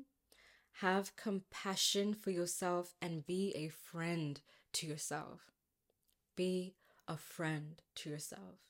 have 0.80 1.16
compassion 1.16 2.14
for 2.14 2.30
yourself 2.30 2.94
and 3.02 3.26
be 3.26 3.52
a 3.54 3.68
friend 3.68 4.40
to 4.72 4.86
yourself. 4.86 5.52
Be 6.34 6.74
a 7.06 7.16
friend 7.16 7.82
to 7.96 8.10
yourself. 8.10 8.67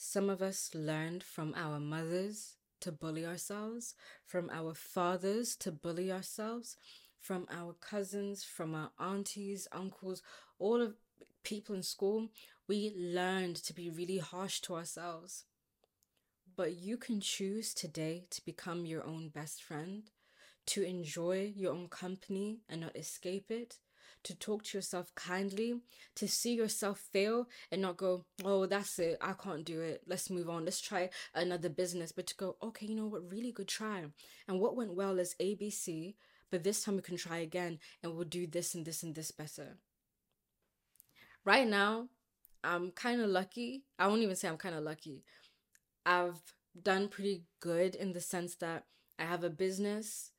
Some 0.00 0.30
of 0.30 0.40
us 0.40 0.70
learned 0.76 1.24
from 1.24 1.54
our 1.56 1.80
mothers 1.80 2.54
to 2.82 2.92
bully 2.92 3.26
ourselves, 3.26 3.96
from 4.24 4.48
our 4.48 4.72
fathers 4.72 5.56
to 5.56 5.72
bully 5.72 6.12
ourselves, 6.12 6.76
from 7.20 7.48
our 7.50 7.72
cousins, 7.72 8.44
from 8.44 8.76
our 8.76 8.92
aunties, 9.00 9.66
uncles, 9.72 10.22
all 10.60 10.80
of 10.80 10.94
people 11.42 11.74
in 11.74 11.82
school. 11.82 12.28
We 12.68 12.94
learned 12.96 13.56
to 13.56 13.74
be 13.74 13.90
really 13.90 14.18
harsh 14.18 14.60
to 14.62 14.76
ourselves. 14.76 15.46
But 16.54 16.76
you 16.76 16.96
can 16.96 17.20
choose 17.20 17.74
today 17.74 18.26
to 18.30 18.44
become 18.44 18.86
your 18.86 19.04
own 19.04 19.30
best 19.30 19.64
friend, 19.64 20.04
to 20.66 20.84
enjoy 20.84 21.52
your 21.56 21.72
own 21.72 21.88
company 21.88 22.60
and 22.68 22.80
not 22.80 22.96
escape 22.96 23.50
it, 23.50 23.78
to 24.24 24.34
talk 24.34 24.64
to 24.64 24.78
yourself 24.78 25.14
kindly, 25.14 25.74
to 26.16 26.28
see 26.28 26.54
yourself 26.54 27.00
fail 27.12 27.48
and 27.70 27.82
not 27.82 27.96
go, 27.96 28.24
oh, 28.44 28.66
that's 28.66 28.98
it, 28.98 29.18
I 29.20 29.32
can't 29.32 29.64
do 29.64 29.80
it, 29.80 30.02
let's 30.06 30.30
move 30.30 30.48
on, 30.48 30.64
let's 30.64 30.80
try 30.80 31.10
another 31.34 31.68
business, 31.68 32.12
but 32.12 32.26
to 32.28 32.36
go, 32.36 32.56
okay, 32.62 32.86
you 32.86 32.94
know 32.94 33.06
what, 33.06 33.30
really 33.30 33.52
good 33.52 33.68
try. 33.68 34.04
And 34.48 34.60
what 34.60 34.76
went 34.76 34.94
well 34.94 35.18
is 35.18 35.36
ABC, 35.40 36.14
but 36.50 36.64
this 36.64 36.82
time 36.82 36.96
we 36.96 37.02
can 37.02 37.16
try 37.16 37.38
again 37.38 37.78
and 38.02 38.14
we'll 38.14 38.24
do 38.24 38.46
this 38.46 38.74
and 38.74 38.84
this 38.84 39.02
and 39.02 39.14
this 39.14 39.30
better. 39.30 39.76
Right 41.44 41.66
now, 41.66 42.08
I'm 42.64 42.90
kind 42.90 43.20
of 43.20 43.30
lucky. 43.30 43.84
I 43.98 44.08
won't 44.08 44.22
even 44.22 44.36
say 44.36 44.48
I'm 44.48 44.56
kind 44.56 44.74
of 44.74 44.82
lucky. 44.82 45.22
I've 46.04 46.40
done 46.80 47.08
pretty 47.08 47.44
good 47.60 47.94
in 47.94 48.12
the 48.12 48.20
sense 48.20 48.56
that 48.56 48.84
I 49.18 49.24
have 49.24 49.44
a 49.44 49.50
business 49.50 50.32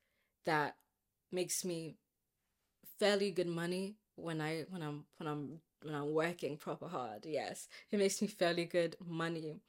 that 0.45 0.75
makes 1.31 1.63
me 1.63 1.95
fairly 2.99 3.31
good 3.31 3.47
money 3.47 3.95
when 4.15 4.41
I 4.41 4.65
when 4.69 4.81
I'm 4.81 5.05
when 5.17 5.27
I'm 5.27 5.59
when 5.83 5.95
I'm 5.95 6.13
working 6.13 6.57
proper 6.57 6.87
hard. 6.87 7.25
Yes, 7.25 7.67
it 7.91 7.97
makes 7.99 8.21
me 8.21 8.27
fairly 8.27 8.65
good 8.65 8.95
money. 9.05 9.61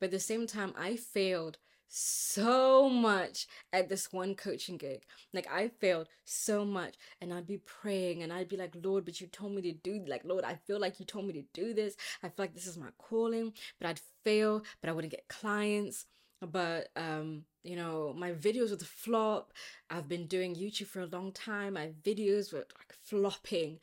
But 0.00 0.06
at 0.06 0.12
the 0.12 0.20
same 0.20 0.46
time, 0.46 0.74
I 0.76 0.96
failed 0.96 1.58
so 1.86 2.88
much 2.88 3.46
at 3.72 3.88
this 3.88 4.12
one 4.12 4.34
coaching 4.34 4.76
gig. 4.76 5.02
Like 5.32 5.46
I 5.50 5.68
failed 5.68 6.08
so 6.24 6.64
much 6.64 6.96
and 7.20 7.32
I'd 7.32 7.46
be 7.46 7.58
praying 7.58 8.22
and 8.22 8.32
I'd 8.32 8.48
be 8.48 8.56
like, 8.56 8.74
Lord, 8.82 9.04
but 9.04 9.20
you 9.20 9.28
told 9.28 9.52
me 9.52 9.62
to 9.62 9.72
do 9.72 10.04
like 10.08 10.24
Lord, 10.24 10.44
I 10.44 10.56
feel 10.66 10.80
like 10.80 10.98
you 10.98 11.06
told 11.06 11.26
me 11.26 11.34
to 11.34 11.44
do 11.52 11.74
this. 11.74 11.96
I 12.22 12.28
feel 12.28 12.44
like 12.44 12.54
this 12.54 12.66
is 12.66 12.78
my 12.78 12.88
calling, 12.98 13.52
but 13.78 13.88
I'd 13.88 14.00
fail, 14.24 14.62
but 14.80 14.90
I 14.90 14.92
wouldn't 14.92 15.12
get 15.12 15.28
clients 15.28 16.06
but 16.46 16.88
um 16.96 17.44
you 17.62 17.76
know 17.76 18.14
my 18.16 18.32
videos 18.32 18.70
would 18.70 18.82
flop. 18.82 19.52
I've 19.90 20.08
been 20.08 20.26
doing 20.26 20.54
youtube 20.54 20.86
for 20.86 21.00
a 21.00 21.06
long 21.06 21.32
time. 21.32 21.74
My 21.74 21.90
videos 22.02 22.52
were 22.52 22.66
like 22.78 22.92
flopping. 23.02 23.78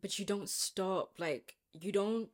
But 0.00 0.18
you 0.18 0.24
don't 0.24 0.48
stop 0.48 1.12
like 1.18 1.56
you 1.72 1.92
don't 1.92 2.28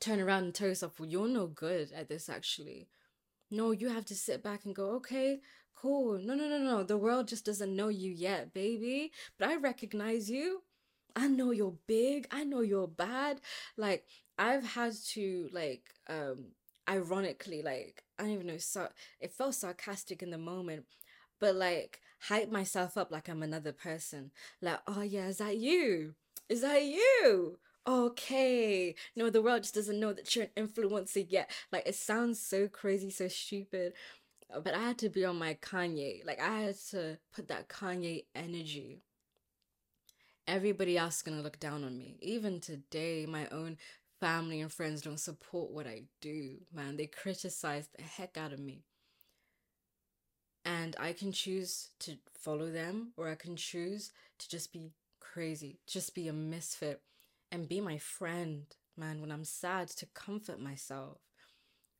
turn 0.00 0.20
around 0.20 0.44
and 0.44 0.54
tell 0.54 0.68
yourself 0.68 0.98
well 0.98 1.08
you're 1.08 1.28
no 1.28 1.46
good 1.46 1.92
at 1.92 2.08
this 2.08 2.28
actually. 2.28 2.88
No 3.50 3.70
you 3.72 3.88
have 3.88 4.04
to 4.06 4.14
sit 4.14 4.42
back 4.42 4.64
and 4.64 4.74
go 4.74 4.90
okay 4.96 5.40
cool. 5.74 6.18
No 6.18 6.34
no 6.34 6.48
no 6.48 6.58
no. 6.58 6.82
The 6.82 6.96
world 6.96 7.28
just 7.28 7.44
doesn't 7.44 7.76
know 7.76 7.88
you 7.88 8.10
yet 8.10 8.52
baby. 8.54 9.12
But 9.38 9.48
i 9.48 9.56
recognize 9.56 10.30
you. 10.30 10.62
I 11.16 11.28
know 11.28 11.50
you're 11.50 11.76
big. 11.86 12.28
I 12.30 12.44
know 12.44 12.60
you're 12.60 12.88
bad. 12.88 13.40
Like 13.76 14.06
i've 14.38 14.64
had 14.64 14.92
to 15.10 15.48
like 15.52 15.82
um 16.08 16.46
ironically 16.88 17.62
like 17.62 18.02
I 18.18 18.24
don't 18.24 18.32
even 18.32 18.46
know 18.46 18.58
so 18.58 18.88
it 19.20 19.32
felt 19.32 19.54
sarcastic 19.54 20.22
in 20.22 20.30
the 20.30 20.38
moment 20.38 20.86
but 21.40 21.54
like 21.54 22.00
hype 22.20 22.50
myself 22.50 22.96
up 22.96 23.10
like 23.10 23.28
I'm 23.28 23.42
another 23.42 23.72
person. 23.72 24.30
Like 24.60 24.80
oh 24.86 25.02
yeah 25.02 25.26
is 25.28 25.38
that 25.38 25.56
you? 25.56 26.14
Is 26.48 26.62
that 26.62 26.82
you? 26.84 27.58
Okay. 27.86 28.94
No 29.16 29.30
the 29.30 29.42
world 29.42 29.62
just 29.62 29.74
doesn't 29.74 30.00
know 30.00 30.12
that 30.12 30.34
you're 30.34 30.46
an 30.56 30.66
influencer 30.66 31.24
yet. 31.28 31.50
Like 31.72 31.86
it 31.86 31.94
sounds 31.94 32.40
so 32.40 32.68
crazy 32.68 33.10
so 33.10 33.28
stupid 33.28 33.92
but 34.64 34.74
I 34.74 34.78
had 34.78 34.98
to 34.98 35.10
be 35.10 35.24
on 35.24 35.38
my 35.38 35.54
Kanye 35.54 36.24
like 36.26 36.40
I 36.40 36.60
had 36.60 36.76
to 36.90 37.18
put 37.34 37.48
that 37.48 37.68
Kanye 37.68 38.24
energy. 38.34 39.02
Everybody 40.46 40.96
else 40.96 41.16
is 41.16 41.22
gonna 41.22 41.42
look 41.42 41.60
down 41.60 41.84
on 41.84 41.98
me. 41.98 42.16
Even 42.22 42.58
today, 42.60 43.26
my 43.26 43.46
own 43.48 43.76
family 44.20 44.60
and 44.60 44.72
friends 44.72 45.02
don't 45.02 45.20
support 45.20 45.70
what 45.70 45.86
I 45.86 46.02
do, 46.20 46.56
man. 46.74 46.96
They 46.96 47.06
criticize 47.06 47.88
the 47.96 48.02
heck 48.02 48.36
out 48.36 48.52
of 48.52 48.58
me. 48.58 48.84
And 50.64 50.96
I 50.98 51.12
can 51.12 51.32
choose 51.32 51.90
to 52.00 52.18
follow 52.34 52.70
them 52.70 53.12
or 53.16 53.28
I 53.28 53.34
can 53.34 53.56
choose 53.56 54.12
to 54.38 54.48
just 54.48 54.72
be 54.72 54.92
crazy, 55.20 55.78
just 55.86 56.14
be 56.14 56.28
a 56.28 56.32
misfit 56.32 57.00
and 57.50 57.68
be 57.68 57.80
my 57.80 57.98
friend, 57.98 58.66
man. 58.96 59.20
When 59.20 59.32
I'm 59.32 59.44
sad, 59.44 59.88
to 59.88 60.06
comfort 60.06 60.60
myself. 60.60 61.18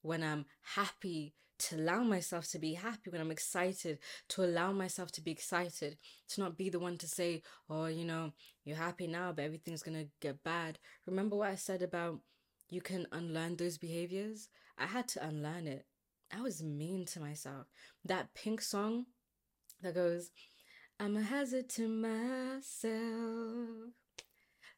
When 0.02 0.22
I'm 0.22 0.44
happy, 0.74 1.34
to 1.58 1.76
allow 1.76 2.02
myself 2.02 2.48
to 2.50 2.58
be 2.58 2.74
happy 2.74 3.10
when 3.10 3.20
I'm 3.20 3.30
excited, 3.30 3.98
to 4.28 4.44
allow 4.44 4.72
myself 4.72 5.10
to 5.12 5.20
be 5.20 5.30
excited, 5.30 5.98
to 6.30 6.40
not 6.40 6.56
be 6.56 6.70
the 6.70 6.78
one 6.78 6.98
to 6.98 7.08
say, 7.08 7.42
oh, 7.68 7.86
you 7.86 8.04
know, 8.04 8.32
you're 8.64 8.76
happy 8.76 9.06
now, 9.06 9.32
but 9.32 9.44
everything's 9.44 9.82
gonna 9.82 10.06
get 10.20 10.42
bad. 10.42 10.78
Remember 11.06 11.36
what 11.36 11.50
I 11.50 11.56
said 11.56 11.82
about 11.82 12.20
you 12.70 12.80
can 12.80 13.06
unlearn 13.12 13.56
those 13.56 13.78
behaviors? 13.78 14.48
I 14.76 14.86
had 14.86 15.08
to 15.08 15.26
unlearn 15.26 15.66
it. 15.66 15.86
I 16.32 16.42
was 16.42 16.62
mean 16.62 17.06
to 17.06 17.20
myself. 17.20 17.66
That 18.04 18.34
pink 18.34 18.60
song 18.60 19.06
that 19.82 19.94
goes, 19.94 20.30
I'm 21.00 21.16
a 21.16 21.22
hazard 21.22 21.68
to 21.70 21.88
myself. 21.88 22.62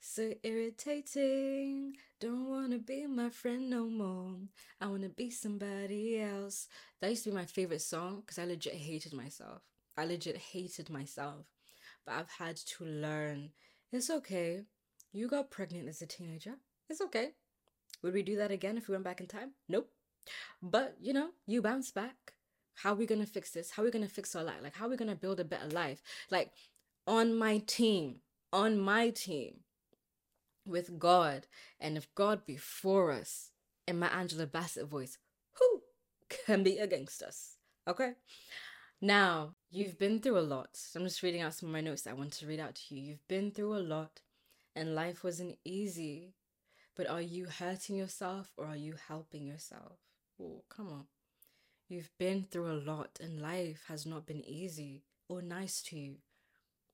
So 0.02 0.32
irritating. 0.42 1.96
Don't 2.20 2.48
wanna 2.48 2.78
be 2.78 3.06
my 3.06 3.28
friend 3.28 3.68
no 3.68 3.84
more. 3.84 4.36
I 4.80 4.86
wanna 4.86 5.10
be 5.10 5.30
somebody 5.30 6.18
else. 6.20 6.68
That 7.00 7.10
used 7.10 7.24
to 7.24 7.30
be 7.30 7.36
my 7.36 7.44
favorite 7.44 7.82
song 7.82 8.20
because 8.20 8.38
I 8.38 8.46
legit 8.46 8.74
hated 8.74 9.12
myself. 9.12 9.62
I 9.98 10.06
legit 10.06 10.38
hated 10.38 10.88
myself. 10.88 11.46
But 12.06 12.14
I've 12.14 12.30
had 12.30 12.56
to 12.56 12.84
learn 12.84 13.50
it's 13.92 14.08
okay. 14.08 14.62
You 15.12 15.28
got 15.28 15.50
pregnant 15.50 15.88
as 15.88 16.00
a 16.00 16.06
teenager. 16.06 16.54
It's 16.88 17.00
okay. 17.00 17.32
Would 18.02 18.14
we 18.14 18.22
do 18.22 18.36
that 18.36 18.50
again 18.50 18.78
if 18.78 18.88
we 18.88 18.92
went 18.92 19.04
back 19.04 19.20
in 19.20 19.26
time? 19.26 19.50
Nope. 19.68 19.90
But 20.62 20.96
you 21.00 21.12
know, 21.12 21.30
you 21.46 21.60
bounce 21.60 21.90
back. 21.90 22.32
How 22.74 22.92
are 22.92 22.96
we 22.96 23.06
gonna 23.06 23.26
fix 23.26 23.50
this? 23.50 23.72
How 23.72 23.82
are 23.82 23.84
we 23.84 23.90
gonna 23.90 24.08
fix 24.08 24.34
our 24.34 24.44
life? 24.44 24.62
Like, 24.62 24.76
how 24.76 24.86
are 24.86 24.90
we 24.90 24.96
gonna 24.96 25.14
build 25.14 25.40
a 25.40 25.44
better 25.44 25.68
life? 25.68 26.00
Like, 26.30 26.52
on 27.06 27.34
my 27.34 27.58
team, 27.58 28.20
on 28.52 28.78
my 28.78 29.10
team, 29.10 29.60
with 30.70 30.98
God, 30.98 31.46
and 31.78 31.96
if 31.96 32.14
God 32.14 32.46
be 32.46 32.56
for 32.56 33.12
us, 33.12 33.50
in 33.86 33.98
my 33.98 34.08
Angela 34.08 34.46
Bassett 34.46 34.86
voice, 34.86 35.18
who 35.58 35.82
can 36.46 36.62
be 36.62 36.78
against 36.78 37.22
us? 37.22 37.56
Okay? 37.88 38.12
Now, 39.00 39.54
you've 39.70 39.98
been 39.98 40.20
through 40.20 40.38
a 40.38 40.40
lot. 40.40 40.78
I'm 40.94 41.04
just 41.04 41.22
reading 41.22 41.40
out 41.42 41.54
some 41.54 41.70
of 41.70 41.72
my 41.72 41.80
notes 41.80 42.06
I 42.06 42.12
want 42.12 42.32
to 42.34 42.46
read 42.46 42.60
out 42.60 42.76
to 42.76 42.94
you. 42.94 43.02
You've 43.02 43.28
been 43.28 43.50
through 43.50 43.76
a 43.76 43.80
lot, 43.80 44.20
and 44.76 44.94
life 44.94 45.24
wasn't 45.24 45.58
easy. 45.64 46.34
But 46.96 47.08
are 47.08 47.20
you 47.22 47.46
hurting 47.46 47.96
yourself 47.96 48.52
or 48.56 48.66
are 48.66 48.76
you 48.76 48.94
helping 49.08 49.46
yourself? 49.46 49.98
Oh, 50.40 50.64
come 50.68 50.88
on. 50.88 51.04
You've 51.88 52.10
been 52.18 52.46
through 52.50 52.70
a 52.70 52.82
lot, 52.84 53.18
and 53.20 53.40
life 53.40 53.84
has 53.88 54.06
not 54.06 54.26
been 54.26 54.44
easy 54.44 55.02
or 55.28 55.42
nice 55.42 55.82
to 55.84 55.98
you. 55.98 56.16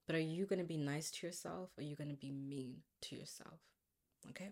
But 0.07 0.17
are 0.17 0.21
you 0.21 0.47
going 0.47 0.61
to 0.61 0.65
be 0.65 0.77
nice 0.77 1.11
to 1.11 1.27
yourself 1.27 1.71
or 1.77 1.83
are 1.83 1.87
you 1.87 1.97
going 1.97 2.11
to 2.11 2.17
be 2.17 2.31
mean 2.31 2.83
to 3.03 3.17
yourself? 3.17 3.61
Okay? 4.31 4.51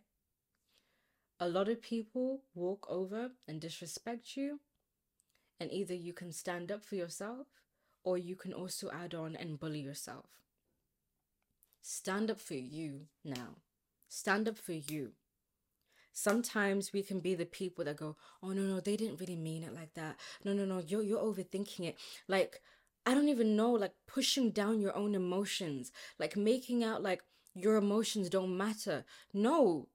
A 1.40 1.48
lot 1.48 1.68
of 1.68 1.82
people 1.82 2.42
walk 2.54 2.86
over 2.88 3.30
and 3.46 3.60
disrespect 3.60 4.36
you, 4.36 4.60
and 5.60 5.72
either 5.72 5.94
you 5.94 6.12
can 6.12 6.32
stand 6.32 6.70
up 6.70 6.84
for 6.84 6.94
yourself 6.94 7.46
or 8.02 8.18
you 8.18 8.36
can 8.36 8.52
also 8.52 8.90
add 8.90 9.14
on 9.14 9.34
and 9.34 9.58
bully 9.58 9.80
yourself. 9.80 10.26
Stand 11.80 12.30
up 12.30 12.40
for 12.40 12.54
you 12.54 13.06
now. 13.24 13.56
Stand 14.08 14.48
up 14.48 14.58
for 14.58 14.72
you. 14.72 15.12
Sometimes 16.12 16.92
we 16.92 17.02
can 17.02 17.18
be 17.20 17.34
the 17.34 17.44
people 17.44 17.84
that 17.84 17.96
go, 17.96 18.16
"Oh 18.42 18.52
no, 18.52 18.62
no, 18.62 18.80
they 18.80 18.96
didn't 18.96 19.18
really 19.20 19.36
mean 19.36 19.64
it 19.64 19.74
like 19.74 19.94
that. 19.94 20.16
No, 20.44 20.52
no, 20.52 20.64
no, 20.64 20.78
you're 20.78 21.02
you're 21.02 21.20
overthinking 21.20 21.86
it." 21.88 21.98
Like 22.28 22.62
I 23.06 23.14
don't 23.14 23.28
even 23.28 23.56
know, 23.56 23.72
like 23.72 23.92
pushing 24.06 24.50
down 24.50 24.80
your 24.80 24.96
own 24.96 25.14
emotions, 25.14 25.92
like 26.18 26.36
making 26.36 26.82
out 26.82 27.02
like 27.02 27.22
your 27.54 27.76
emotions 27.76 28.30
don't 28.30 28.56
matter. 28.56 29.04
No, 29.32 29.88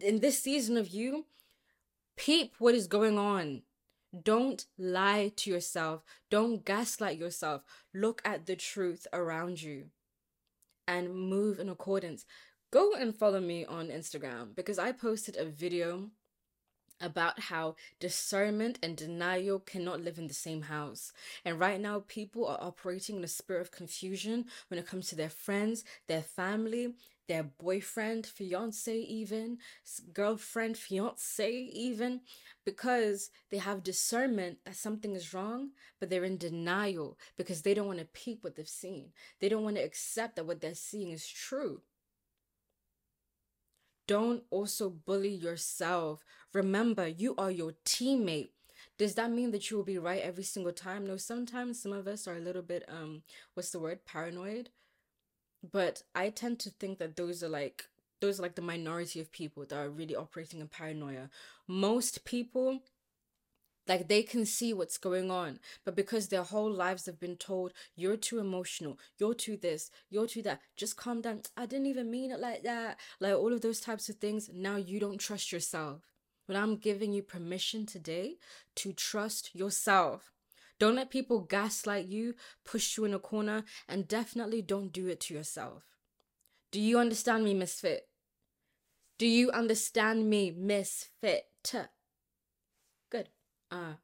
in 0.00 0.20
this 0.20 0.42
season 0.42 0.76
of 0.76 0.88
you, 0.88 1.26
peep 2.16 2.54
what 2.58 2.74
is 2.74 2.86
going 2.86 3.18
on. 3.18 3.62
Don't 4.22 4.64
lie 4.78 5.32
to 5.36 5.50
yourself. 5.50 6.02
Don't 6.30 6.64
gaslight 6.64 7.18
yourself. 7.18 7.62
Look 7.92 8.22
at 8.24 8.46
the 8.46 8.56
truth 8.56 9.06
around 9.12 9.60
you 9.60 9.86
and 10.88 11.14
move 11.14 11.58
in 11.58 11.68
accordance. 11.68 12.24
Go 12.70 12.94
and 12.94 13.14
follow 13.14 13.40
me 13.40 13.64
on 13.64 13.88
Instagram 13.88 14.54
because 14.54 14.78
I 14.78 14.92
posted 14.92 15.36
a 15.36 15.44
video 15.44 16.10
about 17.00 17.40
how 17.40 17.76
discernment 18.00 18.78
and 18.82 18.96
denial 18.96 19.58
cannot 19.58 20.00
live 20.00 20.18
in 20.18 20.28
the 20.28 20.34
same 20.34 20.62
house. 20.62 21.12
And 21.44 21.60
right 21.60 21.80
now, 21.80 22.04
people 22.08 22.46
are 22.46 22.58
operating 22.60 23.16
in 23.16 23.24
a 23.24 23.28
spirit 23.28 23.60
of 23.60 23.70
confusion 23.70 24.46
when 24.68 24.78
it 24.78 24.86
comes 24.86 25.08
to 25.08 25.16
their 25.16 25.30
friends, 25.30 25.84
their 26.06 26.22
family, 26.22 26.94
their 27.28 27.42
boyfriend, 27.42 28.24
fiance, 28.26 28.96
even 28.96 29.58
girlfriend, 30.12 30.76
fiance, 30.76 31.50
even 31.50 32.20
because 32.64 33.30
they 33.50 33.58
have 33.58 33.82
discernment 33.82 34.58
that 34.64 34.76
something 34.76 35.14
is 35.14 35.34
wrong, 35.34 35.70
but 35.98 36.08
they're 36.08 36.24
in 36.24 36.36
denial 36.36 37.18
because 37.36 37.62
they 37.62 37.74
don't 37.74 37.86
want 37.86 37.98
to 37.98 38.04
peep 38.06 38.44
what 38.44 38.56
they've 38.56 38.68
seen. 38.68 39.10
They 39.40 39.48
don't 39.48 39.64
want 39.64 39.76
to 39.76 39.82
accept 39.82 40.36
that 40.36 40.46
what 40.46 40.60
they're 40.60 40.74
seeing 40.74 41.10
is 41.10 41.26
true. 41.26 41.80
Don't 44.06 44.44
also 44.50 44.90
bully 44.90 45.34
yourself. 45.34 46.24
Remember, 46.52 47.06
you 47.06 47.34
are 47.36 47.50
your 47.50 47.72
teammate. 47.84 48.50
Does 48.98 49.14
that 49.14 49.30
mean 49.30 49.50
that 49.50 49.70
you 49.70 49.76
will 49.76 49.84
be 49.84 49.98
right 49.98 50.22
every 50.22 50.44
single 50.44 50.72
time? 50.72 51.06
No, 51.06 51.16
sometimes 51.16 51.80
some 51.82 51.92
of 51.92 52.06
us 52.06 52.26
are 52.26 52.36
a 52.36 52.40
little 52.40 52.62
bit 52.62 52.84
um 52.88 53.22
what's 53.54 53.70
the 53.70 53.78
word? 53.78 54.04
Paranoid. 54.06 54.70
But 55.72 56.02
I 56.14 56.30
tend 56.30 56.60
to 56.60 56.70
think 56.70 56.98
that 56.98 57.16
those 57.16 57.42
are 57.42 57.48
like 57.48 57.88
those 58.20 58.38
are 58.38 58.42
like 58.42 58.54
the 58.54 58.62
minority 58.62 59.20
of 59.20 59.32
people 59.32 59.64
that 59.66 59.76
are 59.76 59.90
really 59.90 60.16
operating 60.16 60.60
in 60.60 60.68
paranoia. 60.68 61.28
Most 61.68 62.24
people 62.24 62.80
like 63.88 64.08
they 64.08 64.22
can 64.22 64.44
see 64.44 64.72
what's 64.72 64.98
going 64.98 65.30
on, 65.30 65.60
but 65.84 65.94
because 65.94 66.28
their 66.28 66.42
whole 66.42 66.70
lives 66.70 67.06
have 67.06 67.20
been 67.20 67.36
told, 67.36 67.72
you're 67.94 68.16
too 68.16 68.38
emotional, 68.38 68.98
you're 69.18 69.34
too 69.34 69.56
this, 69.56 69.90
you're 70.10 70.26
too 70.26 70.42
that, 70.42 70.60
just 70.76 70.96
calm 70.96 71.20
down. 71.20 71.42
I 71.56 71.66
didn't 71.66 71.86
even 71.86 72.10
mean 72.10 72.30
it 72.30 72.40
like 72.40 72.62
that. 72.64 72.98
Like 73.20 73.34
all 73.34 73.52
of 73.52 73.60
those 73.60 73.80
types 73.80 74.08
of 74.08 74.16
things. 74.16 74.50
Now 74.52 74.76
you 74.76 74.98
don't 74.98 75.18
trust 75.18 75.52
yourself. 75.52 76.02
But 76.46 76.56
I'm 76.56 76.76
giving 76.76 77.12
you 77.12 77.22
permission 77.22 77.86
today 77.86 78.36
to 78.76 78.92
trust 78.92 79.54
yourself. 79.54 80.32
Don't 80.78 80.94
let 80.94 81.10
people 81.10 81.40
gaslight 81.40 82.06
you, 82.06 82.34
push 82.64 82.96
you 82.96 83.04
in 83.04 83.14
a 83.14 83.18
corner, 83.18 83.64
and 83.88 84.06
definitely 84.06 84.62
don't 84.62 84.92
do 84.92 85.08
it 85.08 85.20
to 85.20 85.34
yourself. 85.34 85.84
Do 86.70 86.80
you 86.80 86.98
understand 86.98 87.44
me, 87.44 87.54
misfit? 87.54 88.08
Do 89.18 89.26
you 89.26 89.50
understand 89.50 90.28
me, 90.28 90.50
misfit? 90.50 91.46
Uh, 93.70 93.94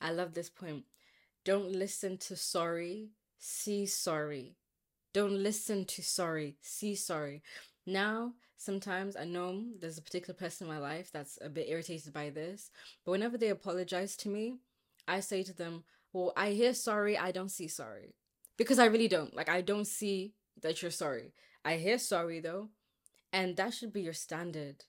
I 0.00 0.10
love 0.12 0.34
this 0.34 0.50
point. 0.50 0.84
Don't 1.44 1.70
listen 1.70 2.16
to 2.18 2.36
sorry, 2.36 3.10
see 3.38 3.86
sorry. 3.86 4.56
Don't 5.12 5.42
listen 5.42 5.84
to 5.84 6.02
sorry, 6.02 6.56
see 6.60 6.94
sorry. 6.94 7.42
Now, 7.86 8.32
sometimes 8.56 9.16
I 9.16 9.24
know 9.24 9.62
there's 9.78 9.98
a 9.98 10.02
particular 10.02 10.34
person 10.34 10.66
in 10.66 10.72
my 10.72 10.78
life 10.78 11.10
that's 11.12 11.38
a 11.42 11.48
bit 11.48 11.68
irritated 11.68 12.12
by 12.12 12.30
this, 12.30 12.70
but 13.04 13.12
whenever 13.12 13.36
they 13.36 13.50
apologize 13.50 14.16
to 14.16 14.28
me, 14.28 14.56
I 15.06 15.20
say 15.20 15.42
to 15.42 15.54
them, 15.54 15.84
Well, 16.12 16.32
I 16.36 16.50
hear 16.50 16.72
sorry, 16.74 17.18
I 17.18 17.30
don't 17.30 17.50
see 17.50 17.68
sorry. 17.68 18.14
Because 18.56 18.78
I 18.78 18.86
really 18.86 19.08
don't. 19.08 19.34
Like, 19.34 19.48
I 19.48 19.60
don't 19.60 19.86
see 19.86 20.32
that 20.62 20.80
you're 20.80 20.90
sorry. 20.90 21.32
I 21.64 21.76
hear 21.76 21.98
sorry 21.98 22.40
though, 22.40 22.70
and 23.32 23.56
that 23.56 23.74
should 23.74 23.92
be 23.92 24.02
your 24.02 24.12
standard. 24.12 24.84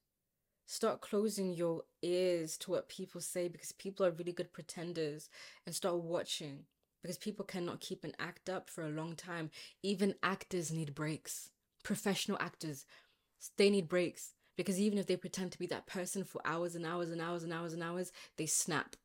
Start 0.66 1.02
closing 1.02 1.54
your 1.54 1.84
ears 2.02 2.58
to 2.58 2.72
what 2.72 2.90
people 2.90 3.22
say 3.22 3.48
because 3.48 3.72
people 3.72 4.06
are 4.06 4.12
really 4.12 4.32
good 4.32 4.52
pretenders 4.52 5.30
and 5.66 5.76
start 5.76 5.98
watching 5.98 6.66
because 7.02 7.20
people 7.20 7.46
cannot 7.46 7.82
keep 7.82 8.04
an 8.04 8.14
act 8.18 8.50
up 8.50 8.68
for 8.68 8.84
a 8.84 8.90
long 8.90 9.16
time. 9.16 9.52
Even 9.84 10.16
actors 10.24 10.72
need 10.72 10.96
breaks. 10.96 11.52
Professional 11.84 12.40
actors, 12.42 12.86
they 13.58 13.70
need 13.70 13.88
breaks 13.88 14.34
because 14.58 14.80
even 14.80 14.98
if 14.98 15.06
they 15.06 15.16
pretend 15.16 15.52
to 15.52 15.60
be 15.60 15.68
that 15.68 15.86
person 15.86 16.24
for 16.24 16.42
hours 16.46 16.74
and 16.74 16.84
hours 16.84 17.12
and 17.12 17.22
hours 17.22 17.44
and 17.44 17.54
hours 17.54 17.74
and 17.74 17.84
hours, 17.84 18.12
they 18.38 18.48
snap. 18.48 18.96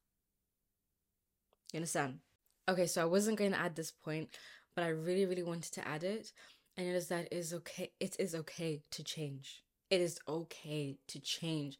You 1.75 1.79
understand? 1.79 2.21
Okay, 2.69 2.87
so 2.87 3.03
I 3.03 3.07
wasn't 3.07 3.39
going 3.39 3.53
to 3.53 3.61
add 3.61 3.77
this 3.77 3.91
point, 3.91 4.31
but 4.75 4.83
I 4.83 4.89
really, 4.89 5.27
really 5.27 5.43
wanted 5.43 5.73
to 5.73 5.87
add 5.87 6.05
it. 6.05 6.33
And 6.77 6.87
it 6.87 6.95
is 6.95 7.09
that 7.09 7.27
it 7.27 7.37
is 7.37 7.53
okay. 7.53 7.93
It 8.01 8.17
is 8.19 8.35
okay 8.35 8.83
to 8.93 9.05
change. 9.05 9.63
It 9.91 10.01
is 10.01 10.21
okay 10.29 10.99
to 11.09 11.21
change. 11.21 11.79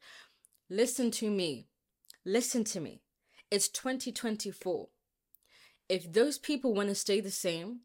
Listen 0.69 1.11
to 1.11 1.29
me. 1.29 1.67
Listen 2.25 2.63
to 2.65 2.79
me. 2.79 3.01
It's 3.49 3.69
2024. 3.69 4.89
If 5.89 6.11
those 6.11 6.37
people 6.37 6.73
want 6.73 6.89
to 6.89 6.95
stay 6.95 7.19
the 7.21 7.31
same, 7.31 7.81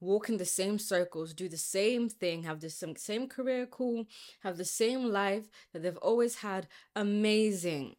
walk 0.00 0.28
in 0.28 0.36
the 0.36 0.44
same 0.44 0.78
circles, 0.78 1.34
do 1.34 1.48
the 1.48 1.56
same 1.56 2.08
thing, 2.08 2.42
have 2.44 2.60
the 2.60 2.70
same, 2.70 3.28
career, 3.28 3.66
cool, 3.66 4.06
have 4.40 4.56
the 4.56 4.64
same 4.64 5.06
life 5.10 5.48
that 5.72 5.82
they've 5.82 5.96
always 5.98 6.36
had, 6.36 6.68
amazing. 6.94 7.96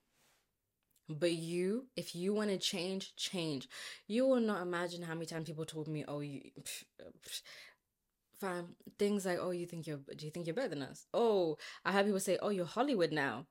But 1.09 1.33
you, 1.33 1.87
if 1.95 2.15
you 2.15 2.33
want 2.33 2.49
to 2.49 2.57
change, 2.57 3.15
change. 3.15 3.69
You 4.07 4.27
will 4.27 4.41
not 4.41 4.61
imagine 4.61 5.01
how 5.03 5.13
many 5.13 5.25
times 5.25 5.47
people 5.47 5.65
told 5.65 5.87
me, 5.87 6.03
"Oh, 6.05 6.19
you, 6.19 6.41
pff, 6.61 6.83
pff, 7.23 7.41
fam, 8.39 8.75
things 8.97 9.25
like, 9.25 9.39
oh, 9.41 9.51
you 9.51 9.65
think 9.65 9.87
you're, 9.87 9.99
do 10.15 10.25
you 10.25 10.31
think 10.31 10.45
you're 10.47 10.55
better 10.55 10.69
than 10.69 10.83
us? 10.83 11.05
Oh, 11.13 11.57
I 11.85 11.91
have 11.91 12.05
people 12.05 12.19
say, 12.19 12.37
oh, 12.41 12.49
you're 12.49 12.65
Hollywood 12.65 13.11
now. 13.11 13.47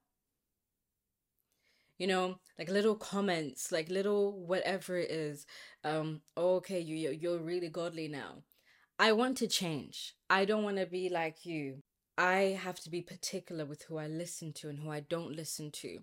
you 1.98 2.06
know 2.06 2.38
like 2.58 2.68
little 2.68 2.94
comments 2.94 3.72
like 3.72 3.88
little 3.88 4.44
whatever 4.46 4.96
it 4.96 5.10
is 5.10 5.46
um 5.84 6.20
oh, 6.36 6.56
okay 6.56 6.80
you 6.80 6.94
you're, 6.96 7.12
you're 7.12 7.38
really 7.38 7.68
godly 7.68 8.08
now 8.08 8.42
i 8.98 9.12
want 9.12 9.36
to 9.36 9.46
change 9.46 10.14
i 10.28 10.44
don't 10.44 10.64
want 10.64 10.76
to 10.76 10.86
be 10.86 11.08
like 11.08 11.44
you 11.44 11.82
i 12.18 12.58
have 12.62 12.80
to 12.80 12.90
be 12.90 13.00
particular 13.00 13.64
with 13.64 13.82
who 13.84 13.98
i 13.98 14.06
listen 14.06 14.52
to 14.52 14.68
and 14.68 14.78
who 14.78 14.90
i 14.90 15.00
don't 15.00 15.34
listen 15.34 15.70
to 15.70 15.98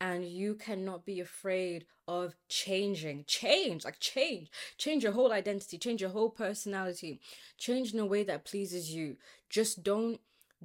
and 0.00 0.26
you 0.26 0.54
cannot 0.54 1.04
be 1.04 1.20
afraid 1.20 1.84
of 2.08 2.34
changing 2.48 3.24
change 3.26 3.84
like 3.84 4.00
change 4.00 4.50
change 4.78 5.02
your 5.02 5.12
whole 5.12 5.32
identity 5.32 5.78
change 5.78 6.00
your 6.00 6.10
whole 6.10 6.30
personality 6.30 7.20
change 7.58 7.92
in 7.92 8.00
a 8.00 8.06
way 8.06 8.22
that 8.24 8.44
pleases 8.44 8.92
you 8.92 9.16
just 9.48 9.82
don't 9.82 10.20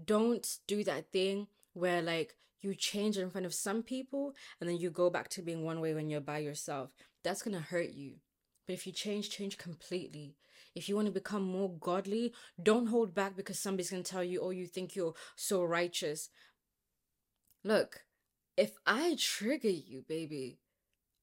don't 0.06 0.58
do 0.68 0.84
that 0.84 1.12
thing 1.12 1.48
where 1.74 2.02
like 2.02 2.36
you 2.66 2.76
change 2.76 3.18
in 3.18 3.30
front 3.30 3.46
of 3.46 3.54
some 3.54 3.84
people 3.84 4.34
and 4.60 4.70
then 4.70 4.78
you 4.78 4.90
go 4.90 5.10
back 5.10 5.30
to 5.30 5.42
being 5.42 5.64
one 5.64 5.80
way 5.80 5.94
when 5.94 6.10
you're 6.10 6.20
by 6.20 6.40
yourself. 6.40 6.90
That's 7.24 7.42
going 7.42 7.56
to 7.56 7.62
hurt 7.62 7.92
you. 7.92 8.16
But 8.66 8.74
if 8.74 8.88
you 8.88 8.92
change, 8.92 9.30
change 9.30 9.58
completely. 9.58 10.36
If 10.74 10.90
you 10.90 10.96
want 10.96 11.06
to 11.06 11.14
become 11.14 11.44
more 11.44 11.72
godly, 11.80 12.34
don't 12.62 12.88
hold 12.88 13.14
back 13.14 13.38
because 13.38 13.60
somebody's 13.60 13.92
going 13.92 14.04
to 14.04 14.12
tell 14.12 14.24
you, 14.24 14.42
oh, 14.42 14.50
you 14.50 14.66
think 14.66 14.96
you're 14.96 15.14
so 15.36 15.64
righteous. 15.64 16.30
Look, 17.64 18.02
if 18.58 18.78
I 18.86 19.16
trigger 19.20 19.70
you, 19.70 20.04
baby, 20.08 20.60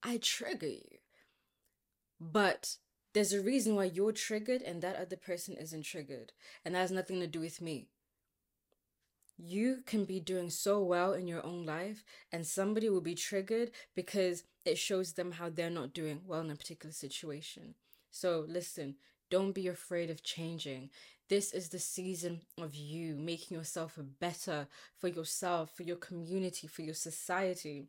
I 0.03 0.19
trigger 0.19 0.69
you. 0.69 0.99
But 2.21 2.77
there's 3.13 3.33
a 3.33 3.43
reason 3.43 3.75
why 3.77 3.85
you're 3.85 4.13
triggered 4.13 4.63
and 4.63 4.83
that 4.83 4.97
other 4.97 5.17
person 5.17 5.55
isn't 5.57 5.83
triggered. 5.83 6.33
And 6.65 6.75
that 6.75 6.81
has 6.81 6.91
nothing 6.91 7.21
to 7.21 7.27
do 7.27 7.41
with 7.41 7.61
me 7.61 7.89
you 9.45 9.83
can 9.87 10.05
be 10.05 10.21
doing 10.21 10.51
so 10.51 10.81
well 10.83 11.13
in 11.13 11.27
your 11.27 11.45
own 11.45 11.65
life 11.67 12.05
and 12.31 12.47
somebody 12.47 12.89
will 12.89 13.01
be 13.01 13.15
triggered 13.15 13.71
because 13.95 14.45
it 14.65 14.79
shows 14.79 15.15
them 15.15 15.33
how 15.33 15.49
they're 15.49 15.71
not 15.71 15.93
doing 15.93 16.21
well 16.27 16.41
in 16.41 16.51
a 16.51 16.57
particular 16.57 16.93
situation. 16.93 17.75
So 18.11 18.45
listen, 18.47 18.97
don't 19.31 19.53
be 19.53 19.67
afraid 19.67 20.11
of 20.11 20.23
changing. 20.23 20.91
This 21.29 21.53
is 21.53 21.69
the 21.69 21.79
season 21.79 22.43
of 22.61 22.75
you 22.75 23.17
making 23.17 23.57
yourself 23.57 23.99
better 24.21 24.67
for 24.99 25.09
yourself, 25.09 25.71
for 25.75 25.83
your 25.83 25.97
community, 25.97 26.67
for 26.67 26.83
your 26.83 26.95
society. 26.95 27.87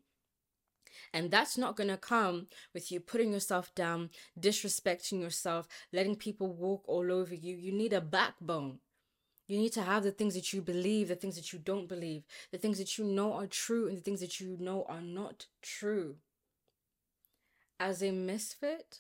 And 1.12 1.32
that's 1.32 1.58
not 1.58 1.76
going 1.76 1.90
to 1.90 1.98
come 1.98 2.48
with 2.74 2.92
you 2.92 3.00
putting 3.00 3.34
yourself 3.34 3.74
down, 3.76 4.12
disrespecting 4.40 5.20
yourself, 5.20 5.68
letting 5.92 6.16
people 6.16 6.54
walk 6.54 6.84
all 6.88 7.12
over 7.12 7.34
you. 7.34 7.56
You 7.56 7.72
need 7.72 7.94
a 7.94 8.02
backbone. 8.02 8.80
You 9.48 9.58
need 9.58 9.74
to 9.74 9.82
have 9.82 10.04
the 10.04 10.12
things 10.12 10.36
that 10.36 10.54
you 10.54 10.62
believe, 10.62 11.10
the 11.10 11.16
things 11.16 11.36
that 11.36 11.52
you 11.52 11.60
don't 11.60 11.90
believe, 11.90 12.24
the 12.52 12.58
things 12.58 12.78
that 12.78 12.98
you 12.98 13.04
know 13.04 13.34
are 13.34 13.48
true, 13.48 13.88
and 13.88 13.98
the 13.98 14.02
things 14.02 14.22
that 14.22 14.40
you 14.40 14.58
know 14.60 14.86
are 14.88 15.02
not 15.02 15.48
true. 15.62 16.16
As 17.80 18.02
a 18.02 18.12
misfit 18.12 19.00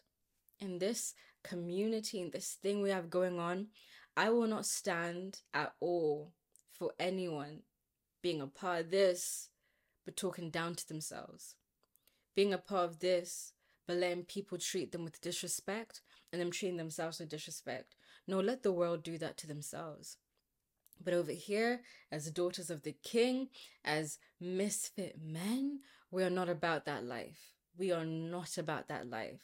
in 0.59 0.79
this 0.79 1.13
community, 1.43 2.19
in 2.19 2.31
this 2.31 2.57
thing 2.61 2.81
we 2.81 2.89
have 2.89 3.09
going 3.09 3.39
on, 3.39 3.67
I 4.15 4.29
will 4.29 4.47
not 4.47 4.65
stand 4.65 5.41
at 5.53 5.73
all 5.79 6.33
for 6.71 6.91
anyone 6.99 7.61
being 8.21 8.41
a 8.41 8.47
part 8.47 8.81
of 8.81 8.91
this, 8.91 9.49
but 10.05 10.15
talking 10.15 10.49
down 10.49 10.75
to 10.75 10.87
themselves. 10.87 11.55
Being 12.35 12.53
a 12.53 12.57
part 12.57 12.89
of 12.89 12.99
this, 12.99 13.53
but 13.87 13.97
letting 13.97 14.23
people 14.23 14.57
treat 14.57 14.91
them 14.91 15.03
with 15.03 15.21
disrespect 15.21 16.01
and 16.31 16.41
them 16.41 16.51
treating 16.51 16.77
themselves 16.77 17.19
with 17.19 17.29
disrespect. 17.29 17.95
No, 18.27 18.39
let 18.39 18.63
the 18.63 18.71
world 18.71 19.03
do 19.03 19.17
that 19.17 19.37
to 19.37 19.47
themselves. 19.47 20.17
But 21.03 21.13
over 21.13 21.31
here, 21.31 21.81
as 22.11 22.31
daughters 22.31 22.69
of 22.69 22.83
the 22.83 22.95
king, 23.03 23.49
as 23.83 24.19
misfit 24.39 25.17
men, 25.21 25.81
we 26.11 26.23
are 26.23 26.29
not 26.29 26.49
about 26.49 26.85
that 26.85 27.03
life. 27.03 27.53
We 27.77 27.91
are 27.91 28.05
not 28.05 28.57
about 28.57 28.87
that 28.87 29.09
life. 29.09 29.41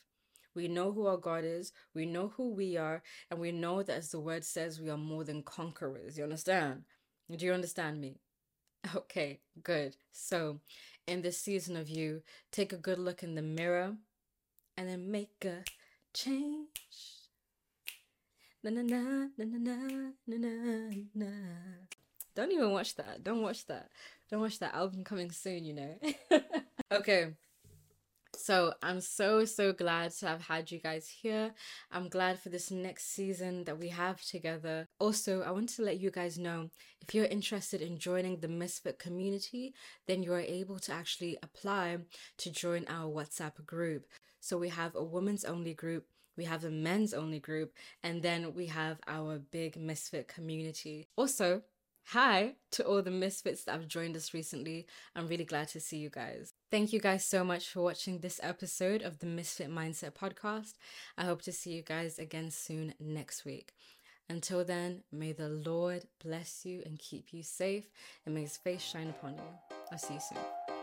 We 0.60 0.68
know 0.68 0.92
who 0.92 1.08
our 1.08 1.16
God 1.16 1.46
is, 1.46 1.72
we 1.96 2.06
know 2.06 2.34
who 2.36 2.50
we 2.52 2.76
are, 2.76 3.02
and 3.32 3.40
we 3.40 3.54
know 3.54 3.82
that 3.82 3.96
as 3.96 4.12
the 4.12 4.20
word 4.20 4.44
says, 4.44 4.82
we 4.82 4.90
are 4.90 4.98
more 4.98 5.24
than 5.24 5.42
conquerors. 5.42 6.18
You 6.18 6.26
understand? 6.26 6.84
Do 7.34 7.46
you 7.46 7.54
understand 7.54 8.02
me? 8.02 8.20
Okay, 8.96 9.40
good. 9.64 9.96
So, 10.12 10.60
in 11.08 11.22
this 11.22 11.40
season 11.40 11.78
of 11.78 11.88
you, 11.88 12.24
take 12.52 12.74
a 12.74 12.78
good 12.78 13.00
look 13.00 13.24
in 13.24 13.36
the 13.36 13.42
mirror 13.42 13.96
and 14.76 14.90
then 14.90 15.10
make 15.10 15.46
a 15.46 15.64
change. 16.14 16.68
Na 18.62 18.70
na 18.72 18.82
na 18.82 19.28
na 19.38 19.46
na 19.46 19.76
na 20.28 20.38
na 20.38 20.92
na. 21.16 21.32
Don't 22.36 22.52
even 22.52 22.72
watch 22.72 22.96
that. 22.96 23.24
Don't 23.24 23.42
watch 23.42 23.66
that. 23.68 23.90
Don't 24.30 24.42
watch 24.42 24.60
that 24.60 24.76
album 24.76 25.06
coming 25.06 25.32
soon, 25.32 25.64
you 25.64 25.74
know. 25.74 25.96
okay. 26.92 27.36
So 28.40 28.74
I'm 28.82 29.02
so 29.02 29.44
so 29.44 29.74
glad 29.74 30.12
to 30.20 30.28
have 30.28 30.42
had 30.42 30.72
you 30.72 30.80
guys 30.80 31.10
here. 31.10 31.52
I'm 31.92 32.08
glad 32.08 32.40
for 32.40 32.48
this 32.48 32.72
next 32.72 33.14
season 33.14 33.66
that 33.66 33.78
we 33.78 33.90
have 33.90 34.22
together. 34.22 34.88
Also, 34.98 35.42
I 35.42 35.52
want 35.52 35.68
to 35.76 35.84
let 35.84 36.00
you 36.00 36.10
guys 36.10 36.40
know 36.40 36.70
if 37.02 37.14
you're 37.14 37.26
interested 37.26 37.82
in 37.82 37.98
joining 37.98 38.40
the 38.40 38.48
Misfit 38.48 38.98
community, 38.98 39.74
then 40.08 40.24
you 40.24 40.32
are 40.34 40.40
able 40.40 40.80
to 40.80 40.94
actually 40.94 41.38
apply 41.44 41.98
to 42.38 42.50
join 42.50 42.86
our 42.88 43.12
WhatsApp 43.12 43.66
group. 43.66 44.06
So 44.40 44.58
we 44.58 44.70
have 44.70 44.96
a 44.96 45.04
women's 45.04 45.44
only 45.44 45.74
group 45.74 46.06
we 46.38 46.46
have 46.46 46.64
a 46.64 46.70
men's 46.70 47.14
only 47.14 47.42
group, 47.42 47.74
and 48.02 48.24
then 48.24 48.54
we 48.54 48.68
have 48.68 49.02
our 49.08 49.40
big 49.52 49.76
misfit 49.76 50.30
community. 50.30 51.10
Also, 51.18 51.64
hi 52.10 52.56
to 52.72 52.84
all 52.84 53.04
the 53.04 53.12
misfits 53.12 53.66
that 53.66 53.74
have 53.74 53.88
joined 53.88 54.16
us 54.16 54.34
recently. 54.34 54.88
I'm 55.16 55.28
really 55.28 55.46
glad 55.46 55.68
to 55.70 55.80
see 55.80 55.98
you 55.98 56.10
guys. 56.10 56.54
Thank 56.72 56.92
you 56.92 57.00
guys 57.00 57.24
so 57.24 57.44
much 57.44 57.70
for 57.70 57.82
watching 57.82 58.18
this 58.18 58.40
episode 58.42 59.04
of 59.04 59.20
the 59.20 59.28
Misfit 59.28 59.70
Mindset 59.70 60.14
podcast. 60.14 60.74
I 61.20 61.26
hope 61.26 61.44
to 61.44 61.52
see 61.52 61.70
you 61.70 61.84
guys 61.84 62.18
again 62.18 62.50
soon 62.50 62.96
next 63.00 63.46
week. 63.46 63.74
Until 64.28 64.66
then, 64.66 65.04
may 65.12 65.34
the 65.34 65.50
Lord 65.50 66.06
bless 66.24 66.66
you 66.66 66.82
and 66.84 66.98
keep 66.98 67.32
you 67.32 67.44
safe, 67.44 67.86
and 68.26 68.34
may 68.34 68.42
his 68.42 68.58
face 68.58 68.82
shine 68.82 69.10
upon 69.10 69.36
you. 69.36 69.78
I'll 69.92 70.00
see 70.00 70.16
you 70.16 70.20
soon. 70.20 70.79